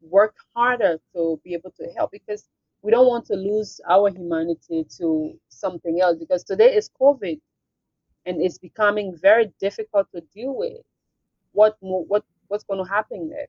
work 0.00 0.36
harder 0.54 0.98
to 1.14 1.40
be 1.44 1.54
able 1.54 1.72
to 1.72 1.86
help? 1.96 2.12
Because 2.12 2.48
we 2.82 2.90
don't 2.92 3.06
want 3.08 3.26
to 3.26 3.34
lose 3.34 3.80
our 3.88 4.10
humanity 4.10 4.84
to 4.98 5.38
something 5.48 6.00
else 6.00 6.18
because 6.18 6.44
today 6.44 6.74
is 6.74 6.90
covid 7.00 7.40
and 8.26 8.42
it's 8.42 8.58
becoming 8.58 9.16
very 9.16 9.52
difficult 9.60 10.06
to 10.12 10.20
deal 10.34 10.54
with 10.56 10.82
what 11.52 11.76
more, 11.82 12.04
what 12.04 12.24
what's 12.48 12.64
going 12.64 12.84
to 12.84 12.90
happen 12.90 13.28
there. 13.28 13.46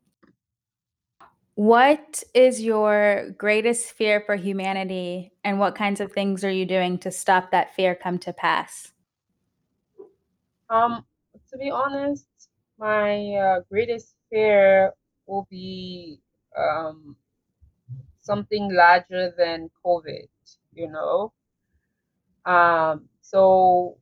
What 1.56 2.24
is 2.34 2.62
your 2.62 3.30
greatest 3.38 3.94
fear 3.94 4.20
for 4.20 4.36
humanity, 4.36 5.32
and 5.44 5.58
what 5.58 5.76
kinds 5.76 6.02
of 6.02 6.12
things 6.12 6.44
are 6.44 6.52
you 6.52 6.66
doing 6.66 6.98
to 7.00 7.12
stop 7.12 7.52
that 7.52 7.74
fear 7.74 7.96
come 7.96 8.20
to 8.20 8.34
pass? 8.34 8.92
Um, 10.70 11.06
to 11.50 11.58
be 11.58 11.72
honest, 11.72 12.28
my 12.78 13.36
uh, 13.36 13.60
greatest 13.72 14.16
fear 14.30 14.92
will 15.28 15.48
be 15.50 16.20
um, 16.58 17.16
something 18.22 18.74
larger 18.74 19.34
than 19.38 19.70
COVID, 19.86 20.28
you 20.74 20.92
know. 20.92 21.32
Um, 22.46 23.08
so 23.22 23.98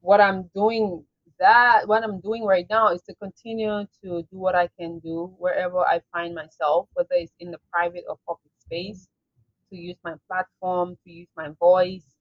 what 0.00 0.20
I'm 0.20 0.50
doing 0.54 1.04
that 1.42 1.88
what 1.88 2.04
I'm 2.04 2.20
doing 2.20 2.44
right 2.44 2.66
now 2.70 2.90
is 2.90 3.02
to 3.04 3.14
continue 3.16 3.86
to 4.04 4.22
do 4.30 4.38
what 4.38 4.56
I 4.56 4.68
can 4.78 5.00
do 5.00 5.34
wherever 5.38 5.80
I 5.80 6.00
find 6.12 6.34
myself, 6.34 6.88
whether 6.94 7.14
it's 7.14 7.34
in 7.40 7.50
the 7.52 7.60
private 7.72 8.04
or 8.08 8.18
public 8.26 8.52
space, 8.60 9.08
to 9.70 9.76
use 9.76 9.96
my 10.04 10.14
platform, 10.28 10.96
to 11.04 11.10
use 11.12 11.28
my 11.36 11.50
voice, 11.60 12.16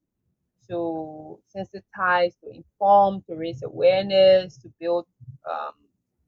to 0.69 1.39
sensitize, 1.55 2.33
to 2.41 2.49
inform, 2.53 3.23
to 3.29 3.35
raise 3.35 3.63
awareness, 3.63 4.57
to 4.59 4.69
build 4.79 5.05
um, 5.49 5.73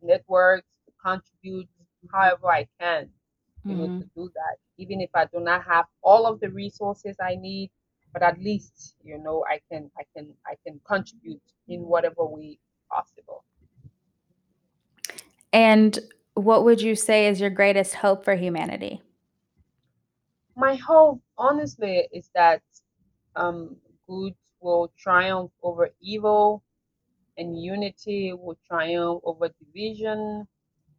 networks, 0.01 0.67
to 0.85 0.93
contribute 1.03 1.69
however 2.11 2.47
I 2.51 2.67
can, 2.79 3.09
you 3.67 3.75
know, 3.75 3.87
Mhm. 3.87 3.99
to 3.99 4.05
do 4.15 4.31
that. 4.35 4.57
Even 4.77 5.01
if 5.01 5.09
I 5.15 5.25
do 5.25 5.39
not 5.39 5.63
have 5.65 5.85
all 6.03 6.25
of 6.27 6.39
the 6.41 6.49
resources 6.49 7.17
I 7.21 7.35
need, 7.35 7.71
but 8.13 8.23
at 8.23 8.39
least, 8.39 8.95
you 9.03 9.17
know, 9.17 9.45
I 9.49 9.61
can, 9.71 9.91
I 9.97 10.03
can, 10.15 10.33
I 10.45 10.55
can 10.65 10.79
contribute 10.85 11.41
in 11.67 11.81
whatever 11.83 12.25
way 12.25 12.59
possible. 12.93 13.43
And 15.51 15.99
what 16.35 16.63
would 16.63 16.81
you 16.81 16.95
say 16.95 17.27
is 17.27 17.39
your 17.39 17.49
greatest 17.49 17.95
hope 17.95 18.23
for 18.23 18.35
humanity? 18.35 19.01
My 20.55 20.73
hope, 20.75 21.21
honestly, 21.37 22.07
is 22.11 22.29
that 22.33 22.63
um, 23.35 23.79
good 24.07 24.35
will 24.61 24.87
triumph 24.97 25.51
over 25.61 25.93
evil 25.99 26.63
and 27.37 27.61
unity 27.61 28.33
will 28.33 28.57
triumph 28.67 29.21
over 29.25 29.49
division 29.49 30.47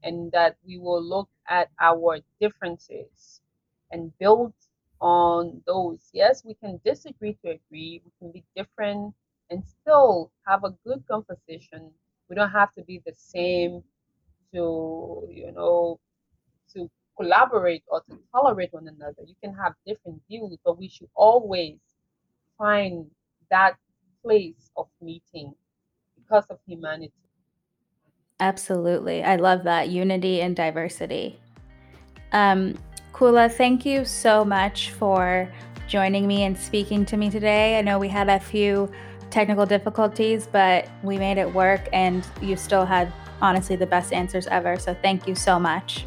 and 0.02 0.33
that 0.33 0.59
we 0.64 0.78
will 0.78 1.02
look 1.02 1.30
at 1.48 1.70
our 1.80 2.20
differences 2.40 3.42
and 3.90 4.16
build 4.18 4.54
on 5.00 5.62
those. 5.66 6.11
Yes, 6.14 6.44
we 6.44 6.54
can 6.54 6.80
disagree 6.85 7.35
to 7.44 7.50
agree, 7.50 8.02
we 8.04 8.12
can 8.18 8.33
be 8.33 8.44
different 8.57 9.14
and 9.50 9.62
still 9.64 10.30
have 10.46 10.64
a 10.64 10.74
good 10.87 11.04
conversation. 11.11 11.90
We 12.28 12.37
don't 12.37 12.50
have 12.50 12.72
to 12.72 12.83
be 12.83 13.02
the 13.04 13.12
same 13.14 13.83
to, 14.52 15.28
you 15.30 15.52
know, 15.52 16.00
to 16.74 16.90
collaborate 17.16 17.85
or 17.88 18.02
to 18.11 18.18
tolerate 18.33 18.72
one 18.72 18.88
another. 18.88 19.22
You 19.26 19.35
can 19.42 19.54
have 19.54 19.74
different 19.87 20.20
views, 20.28 20.57
but 20.64 20.78
we 20.78 20.88
should 20.88 21.09
always 21.14 21.76
find 22.59 23.07
that 23.50 23.76
place 24.22 24.70
of 24.76 24.88
meeting 25.00 25.54
because 26.16 26.44
of 26.50 26.59
humanity. 26.66 27.12
Absolutely. 28.40 29.22
I 29.22 29.37
love 29.37 29.64
that 29.64 29.90
unity 29.90 30.40
and 30.40 30.57
diversity. 30.57 31.38
Um, 32.33 32.76
Kula, 33.12 33.52
thank 33.52 33.87
you 33.87 34.04
so 34.04 34.44
much 34.44 34.90
for 34.90 35.48
joining 35.87 36.26
me 36.26 36.42
and 36.42 36.59
speaking 36.59 37.04
to 37.07 37.16
me 37.16 37.30
today. 37.30 37.78
I 37.78 37.83
know 37.83 37.98
we 37.98 38.09
had 38.09 38.28
a 38.28 38.40
few 38.40 38.90
technical 39.34 39.66
difficulties, 39.66 40.48
but 40.50 40.88
we 41.02 41.18
made 41.18 41.38
it 41.38 41.52
work, 41.52 41.88
and 41.92 42.24
you 42.40 42.56
still 42.56 42.86
had 42.86 43.12
honestly 43.42 43.74
the 43.74 43.86
best 43.86 44.12
answers 44.12 44.46
ever. 44.46 44.78
So 44.78 44.96
thank 45.02 45.26
you 45.26 45.34
so 45.34 45.58
much. 45.58 46.06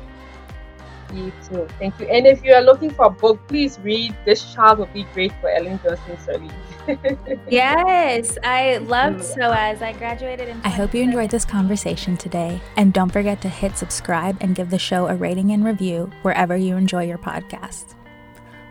You 1.14 1.32
too. 1.48 1.68
Thank 1.80 2.00
you. 2.00 2.08
And 2.08 2.26
if 2.26 2.44
you 2.44 2.54
are 2.54 2.62
looking 2.62 2.90
for 2.90 3.06
a 3.06 3.10
book, 3.10 3.40
please 3.48 3.80
read 3.84 4.16
This 4.26 4.54
Child 4.54 4.80
Will 4.80 4.88
Be 4.88 5.04
Great 5.14 5.34
for 5.40 5.50
Ellen 5.50 5.80
Johnson 5.84 6.18
Sirleaf. 6.26 6.56
Yes, 7.50 8.38
I 8.44 8.78
loved 8.78 9.24
So 9.24 9.52
As. 9.52 9.82
I 9.82 9.92
graduated 9.92 10.48
in. 10.48 10.62
I 10.64 10.70
hope 10.70 10.94
you 10.96 11.04
enjoyed 11.04 11.30
this 11.30 11.44
conversation 11.44 12.16
today, 12.16 12.62
and 12.78 12.94
don't 12.94 13.12
forget 13.12 13.42
to 13.42 13.50
hit 13.50 13.78
subscribe 13.78 14.38
and 14.40 14.56
give 14.56 14.70
the 14.70 14.80
show 14.80 15.08
a 15.08 15.16
rating 15.16 15.52
and 15.52 15.66
review 15.66 16.10
wherever 16.22 16.56
you 16.56 16.78
enjoy 16.78 17.04
your 17.04 17.18
podcast. 17.18 17.96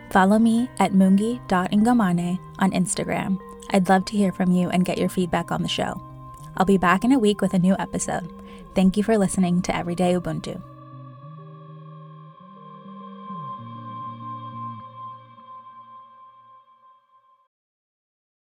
Follow 0.09 0.39
me 0.39 0.67
at 0.79 0.93
mungi.ngomane 0.93 2.39
on 2.57 2.71
Instagram. 2.71 3.46
I'd 3.69 3.89
love 3.89 4.05
to 4.05 4.17
hear 4.17 4.31
from 4.31 4.51
you 4.51 4.69
and 4.69 4.85
get 4.85 4.97
your 4.97 5.09
feedback 5.09 5.51
on 5.51 5.61
the 5.61 5.67
show. 5.67 6.01
I'll 6.55 6.65
be 6.65 6.77
back 6.77 7.03
in 7.03 7.11
a 7.11 7.19
week 7.19 7.41
with 7.41 7.53
a 7.53 7.59
new 7.59 7.75
episode. 7.77 8.31
Thank 8.73 8.97
you 8.97 9.03
for 9.03 9.17
listening 9.17 9.61
to 9.63 9.75
Everyday 9.75 10.13
Ubuntu. 10.13 10.61